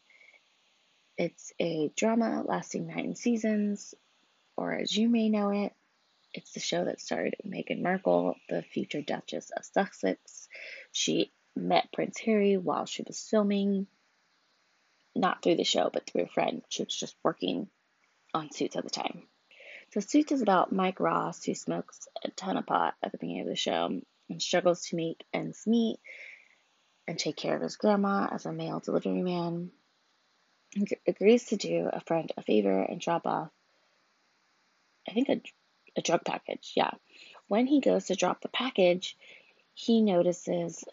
It's 1.18 1.52
a 1.60 1.92
drama 1.96 2.44
lasting 2.48 2.88
nine 2.88 3.16
seasons, 3.16 3.94
or 4.56 4.74
as 4.74 4.96
you 4.96 5.10
may 5.10 5.30
know 5.30 5.50
it, 5.50 5.74
it's 6.34 6.54
the 6.54 6.60
show 6.60 6.86
that 6.86 7.02
starred 7.02 7.36
Meghan 7.46 7.82
Markle, 7.82 8.36
the 8.50 8.62
future 8.62 9.02
Duchess 9.02 9.52
of 9.56 9.66
Sussex. 9.66 10.48
She 10.92 11.32
met 11.56 11.92
Prince 11.92 12.20
Harry 12.20 12.58
while 12.58 12.86
she 12.86 13.04
was 13.04 13.28
filming, 13.30 13.88
not 15.16 15.42
through 15.42 15.56
the 15.56 15.64
show, 15.64 15.90
but 15.92 16.08
through 16.08 16.24
a 16.24 16.28
friend. 16.28 16.62
She 16.70 16.84
was 16.84 16.96
just 16.96 17.16
working 17.24 17.68
on 18.34 18.52
Suits 18.52 18.76
at 18.76 18.84
the 18.84 18.90
time. 18.90 19.24
So, 19.92 20.02
Suits 20.02 20.32
is 20.32 20.42
about 20.44 20.72
Mike 20.72 21.00
Ross, 21.00 21.44
who 21.44 21.56
smokes 21.56 22.08
a 22.24 22.30
ton 22.30 22.58
of 22.58 22.68
pot 22.68 22.94
at 23.02 23.12
the 23.12 23.18
beginning 23.18 23.42
of 23.42 23.48
the 23.48 23.56
show 23.56 24.00
and 24.30 24.42
struggles 24.42 24.84
to 24.86 24.96
make 24.96 25.26
ends 25.34 25.66
meet 25.66 26.00
and 27.08 27.18
take 27.18 27.36
care 27.36 27.56
of 27.56 27.64
his 27.64 27.76
grandma 27.76 28.30
as 28.32 28.46
a 28.46 28.54
mail 28.54 28.80
delivery 28.80 29.24
man. 29.24 29.72
He 30.70 30.86
agrees 31.08 31.46
to 31.46 31.56
do 31.56 31.90
a 31.92 32.02
friend 32.02 32.32
a 32.38 32.44
favor 32.44 32.80
and 32.84 33.02
drop 33.02 33.26
off, 33.26 33.50
I 35.08 35.14
think, 35.14 35.30
a, 35.30 35.42
a 36.00 36.02
drug 36.02 36.26
package. 36.26 36.72
Yeah. 36.76 36.92
When 37.48 37.68
he 37.68 37.82
goes 37.82 38.06
to 38.06 38.16
drop 38.16 38.42
the 38.42 38.50
package, 38.50 39.16
he 39.74 40.02
notices 40.02 40.84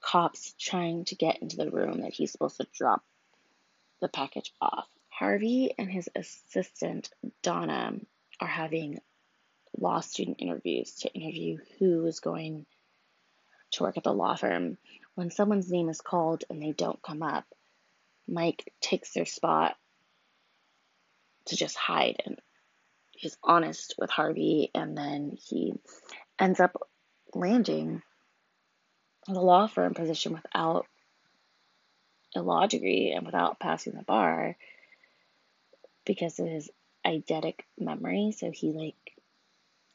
cops 0.00 0.54
trying 0.58 1.04
to 1.06 1.14
get 1.14 1.42
into 1.42 1.56
the 1.56 1.70
room 1.70 2.02
that 2.02 2.12
he's 2.12 2.32
supposed 2.32 2.58
to 2.58 2.66
drop 2.72 3.02
the 4.00 4.08
package 4.08 4.52
off. 4.60 4.86
Harvey 5.08 5.74
and 5.78 5.90
his 5.90 6.08
assistant, 6.14 7.10
Donna, 7.42 7.94
are 8.40 8.46
having 8.46 9.00
law 9.76 10.00
student 10.00 10.36
interviews 10.40 10.94
to 11.00 11.12
interview 11.12 11.58
who 11.78 12.06
is 12.06 12.20
going 12.20 12.66
to 13.72 13.82
work 13.82 13.96
at 13.96 14.04
the 14.04 14.12
law 14.12 14.36
firm. 14.36 14.78
When 15.14 15.30
someone's 15.30 15.70
name 15.70 15.88
is 15.88 16.00
called 16.00 16.44
and 16.48 16.62
they 16.62 16.72
don't 16.72 17.02
come 17.02 17.22
up, 17.22 17.44
Mike 18.28 18.72
takes 18.80 19.12
their 19.12 19.26
spot 19.26 19.76
to 21.46 21.56
just 21.56 21.76
hide 21.76 22.22
and 22.24 22.40
he's 23.18 23.36
honest 23.42 23.96
with 23.98 24.10
Harvey 24.10 24.70
and 24.74 24.96
then 24.96 25.36
he 25.42 25.74
ends 26.38 26.60
up 26.60 26.76
landing 27.34 28.00
the 29.26 29.40
law 29.40 29.66
firm 29.66 29.92
position 29.92 30.32
without 30.32 30.86
a 32.36 32.42
law 32.42 32.66
degree 32.66 33.10
and 33.10 33.26
without 33.26 33.58
passing 33.58 33.94
the 33.94 34.02
bar 34.02 34.56
because 36.04 36.38
of 36.38 36.46
his 36.46 36.70
eidetic 37.04 37.60
memory. 37.76 38.32
So 38.36 38.52
he 38.52 38.70
like 38.70 38.94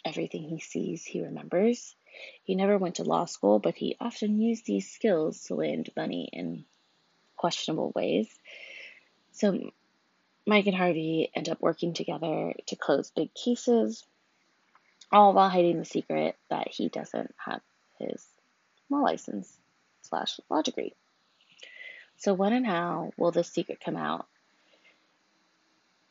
everything 0.04 0.44
he 0.44 0.60
sees, 0.60 1.06
he 1.06 1.22
remembers. 1.22 1.96
He 2.44 2.56
never 2.56 2.78
went 2.78 2.96
to 2.96 3.04
law 3.04 3.26
school, 3.26 3.60
but 3.60 3.76
he 3.76 3.96
often 4.02 4.40
used 4.40 4.66
these 4.66 4.92
skills 4.92 5.46
to 5.46 5.56
land 5.56 5.90
money 5.96 6.30
in 6.32 6.66
questionable 7.38 7.94
ways. 7.96 8.28
So 9.32 9.72
Mike 10.46 10.68
and 10.68 10.76
Harvey 10.76 11.32
end 11.34 11.48
up 11.48 11.62
working 11.62 11.94
together 11.94 12.54
to 12.68 12.76
close 12.76 13.12
big 13.12 13.34
cases, 13.34 14.06
all 15.12 15.34
while 15.34 15.50
hiding 15.50 15.80
the 15.80 15.86
secret 15.86 16.36
that 16.50 16.68
he 16.70 16.90
doesn't 16.90 17.34
have 17.38 17.62
his 18.00 18.26
law 18.90 19.00
license 19.00 19.58
slash 20.02 20.40
law 20.50 20.62
degree. 20.62 20.94
So 22.18 22.34
when 22.34 22.54
and 22.54 22.66
how 22.66 23.12
will 23.18 23.32
this 23.32 23.50
secret 23.50 23.80
come 23.84 23.96
out? 23.96 24.28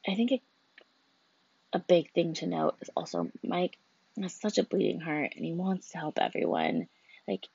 I 0.06 0.14
think 0.14 0.32
a, 0.32 0.40
a 1.74 1.78
big 1.78 2.10
thing 2.12 2.34
to 2.34 2.46
note 2.46 2.76
is 2.80 2.90
also 2.96 3.30
Mike 3.42 3.78
has 4.20 4.34
such 4.34 4.58
a 4.58 4.64
bleeding 4.64 5.00
heart 5.00 5.34
and 5.36 5.44
he 5.44 5.52
wants 5.52 5.90
to 5.90 5.98
help 5.98 6.18
everyone. 6.18 6.88
Like 7.28 7.46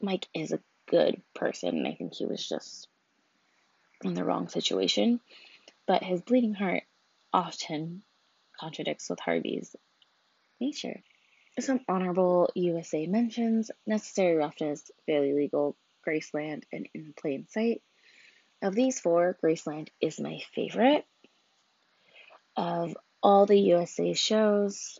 Mike 0.00 0.28
is 0.34 0.52
a 0.52 0.60
good 0.86 1.20
person 1.34 1.70
and 1.70 1.88
I 1.88 1.94
think 1.94 2.14
he 2.14 2.26
was 2.26 2.46
just 2.46 2.88
in 4.02 4.14
the 4.14 4.24
wrong 4.24 4.48
situation. 4.48 5.20
But 5.86 6.02
his 6.02 6.20
bleeding 6.22 6.54
heart 6.54 6.82
often 7.32 8.02
contradicts 8.58 9.08
with 9.08 9.20
Harvey's 9.20 9.74
nature. 10.60 11.02
Some 11.58 11.80
honorable 11.88 12.50
USA 12.54 13.06
mentions 13.06 13.70
Necessary 13.86 14.36
Roughness, 14.36 14.90
Fairly 15.06 15.32
Legal, 15.32 15.76
Graceland, 16.06 16.64
and 16.72 16.88
In 16.94 17.14
Plain 17.16 17.46
Sight. 17.48 17.82
Of 18.62 18.74
these 18.74 19.00
four, 19.00 19.36
Graceland 19.42 19.88
is 20.00 20.20
my 20.20 20.40
favorite. 20.54 21.06
Of 22.56 22.96
all 23.22 23.46
the 23.46 23.58
USA 23.58 24.12
shows, 24.14 24.98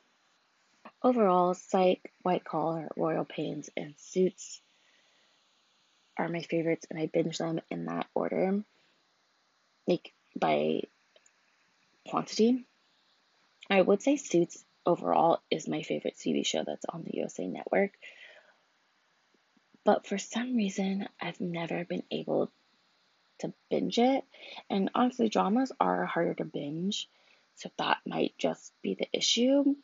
overall, 1.02 1.54
Psych, 1.54 2.00
White 2.22 2.44
Collar, 2.44 2.88
Royal 2.96 3.24
Pains, 3.24 3.70
and 3.76 3.94
Suits 3.98 4.61
are 6.18 6.28
my 6.28 6.40
favorites, 6.40 6.87
and 6.90 6.98
I 6.98 7.06
binge 7.06 7.38
them 7.38 7.61
in 7.70 7.87
that 7.87 8.06
order, 8.14 8.62
like 9.87 10.12
by 10.38 10.83
quantity. 12.09 12.64
I 13.68 13.81
would 13.81 14.03
say 14.03 14.16
Suits 14.16 14.64
overall 14.85 15.40
is 15.51 15.68
my 15.68 15.83
favorite 15.83 16.16
TV 16.16 16.46
show 16.46 16.62
that's 16.64 16.85
on 16.88 17.03
the 17.03 17.16
USA 17.18 17.46
Network. 17.46 17.92
But 19.85 20.07
for 20.07 20.18
some 20.18 20.57
reason, 20.57 21.09
I've 21.20 21.40
never 21.40 21.85
been 21.85 22.03
able 22.11 22.51
to 23.40 23.53
binge 23.70 23.99
it. 23.99 24.25
And 24.70 24.90
honestly, 24.94 25.29
dramas 25.29 25.72
are 25.79 26.05
harder 26.05 26.35
to 26.35 26.44
binge. 26.44 27.09
So 27.57 27.70
that 27.79 27.99
might 28.07 28.35
just 28.38 28.72
be 28.83 28.94
the 28.94 29.09
issue. 29.12 29.77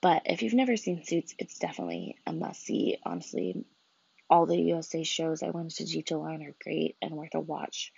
But 0.00 0.22
if 0.26 0.42
you've 0.42 0.54
never 0.54 0.76
seen 0.76 1.04
Suits, 1.04 1.34
it's 1.38 1.58
definitely 1.58 2.16
a 2.26 2.32
must 2.32 2.62
see. 2.62 2.98
Honestly, 3.04 3.64
all 4.30 4.46
the 4.46 4.56
USA 4.56 5.02
shows 5.02 5.42
I 5.42 5.50
wanted 5.50 5.74
to 5.76 5.84
detail 5.84 6.22
on 6.22 6.42
are 6.42 6.54
great 6.62 6.96
and 7.00 7.12
worth 7.16 7.34
a 7.34 7.40
watch. 7.40 7.92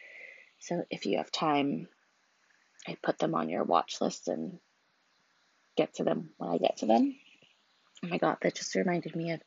So 0.61 0.85
if 0.91 1.07
you 1.07 1.19
have 1.19 1.33
time, 1.33 1.89
I 2.87 2.97
put 3.03 3.19
them 3.19 3.35
on 3.35 3.49
your 3.49 3.65
watch 3.65 4.01
list 4.01 4.29
and 4.29 4.59
get 5.77 5.95
to 5.95 6.05
them 6.05 6.31
when 6.37 6.51
I 6.51 6.59
get 6.59 6.79
to 6.79 6.87
them. 6.87 7.17
Oh 8.05 8.09
my 8.09 8.19
god, 8.19 8.39
that 8.43 8.55
just 8.55 8.75
reminded 8.75 9.17
me 9.17 9.33
of 9.33 9.41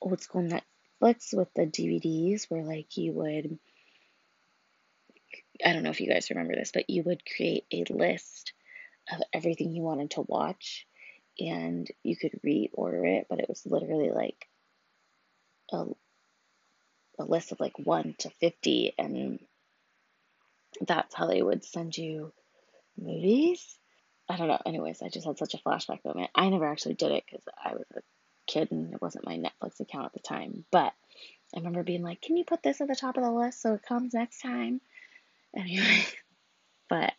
old 0.00 0.20
school 0.20 0.42
Netflix 0.42 1.32
with 1.32 1.48
the 1.54 1.66
DVDs 1.66 2.50
where 2.50 2.64
like 2.64 2.96
you 2.96 3.12
would 3.12 3.58
I 5.64 5.72
don't 5.72 5.82
know 5.82 5.90
if 5.90 6.00
you 6.00 6.08
guys 6.08 6.30
remember 6.30 6.54
this, 6.54 6.72
but 6.72 6.90
you 6.90 7.02
would 7.04 7.22
create 7.24 7.66
a 7.72 7.84
list 7.90 8.52
of 9.12 9.20
everything 9.32 9.72
you 9.72 9.82
wanted 9.82 10.10
to 10.12 10.22
watch 10.22 10.86
and 11.38 11.88
you 12.02 12.16
could 12.16 12.40
reorder 12.44 13.18
it, 13.18 13.26
but 13.28 13.38
it 13.38 13.48
was 13.48 13.64
literally 13.64 14.10
like 14.10 14.48
a 15.72 15.86
a 17.18 17.24
list 17.24 17.52
of 17.52 17.60
like 17.60 17.78
1 17.78 18.14
to 18.20 18.30
50 18.40 18.94
and 18.98 19.38
that's 20.80 21.14
how 21.14 21.26
they 21.26 21.42
would 21.42 21.64
send 21.64 21.96
you 21.96 22.32
movies. 22.98 23.78
I 24.28 24.36
don't 24.36 24.48
know. 24.48 24.60
Anyways, 24.64 25.02
I 25.02 25.08
just 25.08 25.26
had 25.26 25.38
such 25.38 25.54
a 25.54 25.58
flashback 25.58 26.04
moment. 26.04 26.30
I 26.34 26.48
never 26.48 26.66
actually 26.66 26.94
did 26.94 27.12
it 27.12 27.24
because 27.26 27.44
I 27.62 27.74
was 27.74 27.86
a 27.96 28.00
kid 28.46 28.70
and 28.70 28.94
it 28.94 29.02
wasn't 29.02 29.26
my 29.26 29.36
Netflix 29.36 29.80
account 29.80 30.06
at 30.06 30.12
the 30.12 30.20
time. 30.20 30.64
But 30.70 30.92
I 31.54 31.58
remember 31.58 31.82
being 31.82 32.02
like, 32.02 32.22
can 32.22 32.36
you 32.36 32.44
put 32.44 32.62
this 32.62 32.80
at 32.80 32.88
the 32.88 32.96
top 32.96 33.16
of 33.16 33.22
the 33.22 33.30
list 33.30 33.60
so 33.60 33.74
it 33.74 33.82
comes 33.82 34.14
next 34.14 34.40
time? 34.40 34.80
Anyway, 35.56 36.04
but 36.88 37.12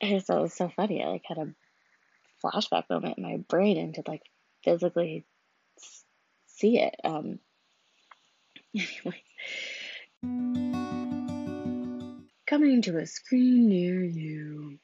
it 0.00 0.28
was 0.28 0.54
so 0.54 0.68
funny. 0.74 1.02
I 1.02 1.08
like 1.08 1.24
had 1.26 1.38
a 1.38 1.54
flashback 2.44 2.90
moment 2.90 3.18
in 3.18 3.22
my 3.22 3.36
brain 3.48 3.78
and 3.78 3.94
to 3.94 4.02
like 4.06 4.22
physically 4.64 5.24
see 6.46 6.78
it. 6.78 6.96
Um, 7.04 7.38
anyway, 8.74 9.22
coming 12.50 12.82
to 12.82 12.98
a 12.98 13.06
screen 13.06 13.68
near 13.68 14.02
you. 14.02 14.76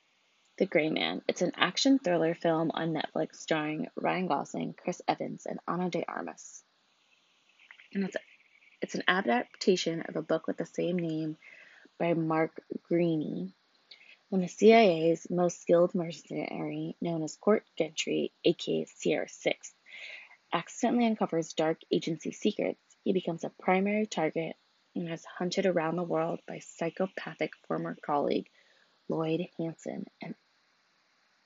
The 0.56 0.66
Gray 0.66 0.88
Man. 0.88 1.20
It's 1.26 1.42
an 1.42 1.50
action 1.56 1.98
thriller 1.98 2.32
film 2.32 2.70
on 2.72 2.94
Netflix 2.94 3.38
starring 3.38 3.88
Ryan 3.96 4.28
Gosling, 4.28 4.74
Chris 4.80 5.02
Evans, 5.08 5.46
and 5.46 5.58
Ana 5.66 5.90
de 5.90 6.04
Armas. 6.06 6.62
And 7.92 8.04
it's, 8.04 8.16
it's 8.80 8.94
an 8.94 9.02
adaptation 9.08 10.02
of 10.02 10.14
a 10.14 10.22
book 10.22 10.46
with 10.46 10.58
the 10.58 10.64
same 10.64 10.96
name 10.96 11.38
by 11.98 12.14
Mark 12.14 12.52
Greaney. 12.88 13.52
When 14.28 14.42
the 14.42 14.46
CIA's 14.46 15.26
most 15.28 15.60
skilled 15.60 15.92
mercenary, 15.92 16.96
known 17.00 17.24
as 17.24 17.36
Court 17.36 17.64
Gentry, 17.76 18.32
aka 18.44 18.86
Sierra 18.96 19.28
6, 19.28 19.74
accidentally 20.52 21.06
uncovers 21.06 21.52
dark 21.52 21.78
agency 21.90 22.30
secrets, 22.30 22.80
he 23.02 23.12
becomes 23.12 23.42
a 23.42 23.50
primary 23.50 24.06
target 24.06 24.54
and 24.96 25.12
is 25.12 25.24
hunted 25.24 25.66
around 25.66 25.96
the 25.96 26.02
world 26.02 26.40
by 26.48 26.58
psychopathic 26.58 27.52
former 27.68 27.96
colleague 28.04 28.48
Lloyd 29.08 29.46
Hansen 29.58 30.06
and 30.20 30.34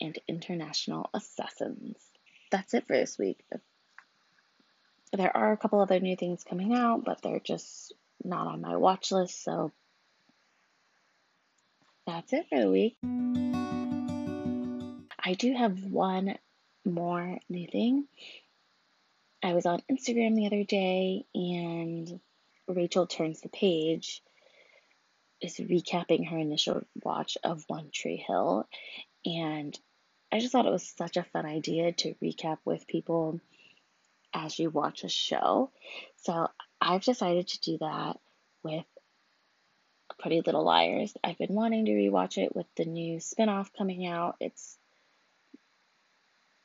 and 0.01 0.19
international 0.27 1.11
assassins. 1.13 1.99
That's 2.51 2.73
it 2.73 2.87
for 2.87 2.97
this 2.97 3.19
week. 3.19 3.45
There 5.13 5.37
are 5.37 5.53
a 5.53 5.57
couple 5.59 5.81
other 5.81 6.01
new 6.01 6.17
things 6.17 6.43
coming 6.43 6.73
out, 6.73 7.05
but 7.05 7.21
they're 7.21 7.41
just 7.41 7.93
not 8.25 8.47
on 8.47 8.63
my 8.63 8.77
watch 8.77 9.13
list, 9.13 9.45
so 9.45 9.73
that's 12.07 12.33
it 12.33 12.47
for 12.49 12.61
the 12.61 12.71
week. 12.71 12.97
I 15.23 15.35
do 15.35 15.53
have 15.53 15.85
one 15.85 16.39
more 16.85 17.39
new 17.49 17.67
thing. 17.67 18.07
I 19.43 19.53
was 19.55 19.67
on 19.67 19.83
Instagram 19.91 20.35
the 20.35 20.47
other 20.47 20.65
day 20.65 21.25
and 21.35 22.21
Rachel 22.75 23.07
turns 23.07 23.41
the 23.41 23.49
page 23.49 24.23
is 25.41 25.57
recapping 25.57 26.29
her 26.29 26.39
initial 26.39 26.83
watch 27.03 27.39
of 27.43 27.65
One 27.69 27.91
Tree 27.93 28.23
Hill 28.27 28.69
and 29.25 29.79
I 30.33 30.39
just 30.39 30.53
thought 30.53 30.67
it 30.67 30.73
was 30.73 30.95
such 30.97 31.17
a 31.17 31.25
fun 31.25 31.45
idea 31.45 31.93
to 31.93 32.15
recap 32.23 32.59
with 32.65 32.87
people 32.87 33.41
as 34.33 34.59
you 34.59 34.71
watch 34.71 35.03
a 35.03 35.09
show. 35.09 35.71
So 36.23 36.49
I've 36.81 37.03
decided 37.03 37.49
to 37.49 37.61
do 37.61 37.79
that 37.79 38.19
with 38.63 38.85
Pretty 40.21 40.41
Little 40.41 40.65
Liars. 40.65 41.15
I've 41.25 41.39
been 41.39 41.55
wanting 41.55 41.87
to 41.87 41.93
rewatch 41.93 42.39
it 42.39 42.55
with 42.55 42.67
the 42.77 42.85
new 42.85 43.19
spinoff 43.19 43.71
coming 43.77 44.07
out. 44.07 44.37
It's 44.41 44.79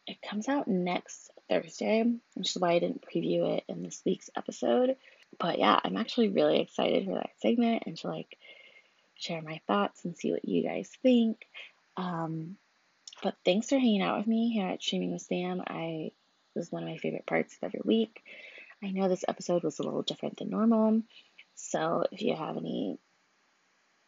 it 0.08 0.22
comes 0.22 0.48
out 0.48 0.68
next 0.68 1.32
Thursday, 1.50 2.04
which 2.36 2.56
is 2.56 2.62
why 2.62 2.74
I 2.74 2.80
didn't 2.80 3.04
preview 3.04 3.58
it 3.58 3.64
in 3.68 3.82
this 3.82 4.04
week's 4.06 4.30
episode. 4.36 4.98
But 5.40 5.60
yeah, 5.60 5.80
I'm 5.84 5.98
actually 5.98 6.30
really 6.30 6.62
excited 6.62 7.06
for 7.06 7.16
that 7.16 7.32
segment 7.42 7.84
and 7.86 7.98
to 7.98 8.08
like 8.08 8.38
share 9.16 9.42
my 9.42 9.62
thoughts 9.68 10.06
and 10.06 10.18
see 10.18 10.32
what 10.32 10.46
you 10.46 10.64
guys 10.64 10.90
think. 11.02 11.46
Um, 11.98 12.58
but 13.24 13.36
thanks 13.46 13.70
for 13.70 13.78
hanging 13.78 14.02
out 14.02 14.18
with 14.18 14.28
me 14.28 14.52
here 14.52 14.68
at 14.68 14.82
Streaming 14.82 15.14
with 15.14 15.22
Sam. 15.22 15.62
I 15.66 16.12
was 16.56 16.72
one 16.72 16.84
of 16.84 16.90
my 16.90 16.98
favorite 16.98 17.26
parts 17.26 17.54
of 17.54 17.68
every 17.68 17.82
week. 17.84 18.22
I 18.84 18.92
know 18.92 19.08
this 19.08 19.26
episode 19.28 19.64
was 19.64 19.80
a 19.80 19.84
little 19.84 20.04
different 20.04 20.38
than 20.38 20.50
normal. 20.50 21.02
So 21.56 22.06
if 22.12 22.22
you 22.22 22.36
have 22.36 22.58
any 22.58 23.00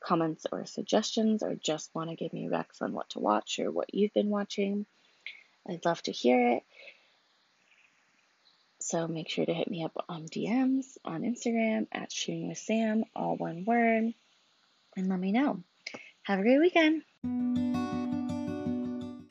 comments 0.03 0.45
or 0.51 0.65
suggestions 0.65 1.41
or 1.41 1.55
just 1.55 1.93
want 1.95 2.09
to 2.09 2.15
give 2.15 2.33
me 2.33 2.49
recs 2.51 2.81
on 2.81 2.93
what 2.93 3.09
to 3.11 3.19
watch 3.19 3.59
or 3.59 3.71
what 3.71 3.93
you've 3.93 4.13
been 4.13 4.29
watching, 4.29 4.85
I'd 5.67 5.85
love 5.85 6.01
to 6.03 6.11
hear 6.11 6.57
it. 6.57 6.63
So 8.79 9.07
make 9.07 9.29
sure 9.29 9.45
to 9.45 9.53
hit 9.53 9.69
me 9.69 9.83
up 9.83 9.95
on 10.07 10.25
DMs 10.25 10.85
on 11.03 11.21
Instagram 11.21 11.87
at 11.91 12.11
Shooting 12.11 12.49
with 12.49 12.57
Sam, 12.57 13.03
all 13.15 13.35
one 13.35 13.65
word, 13.65 14.13
and 14.95 15.09
let 15.09 15.19
me 15.19 15.31
know. 15.31 15.63
Have 16.23 16.39
a 16.39 16.43
great 16.43 16.59
weekend. 16.59 17.86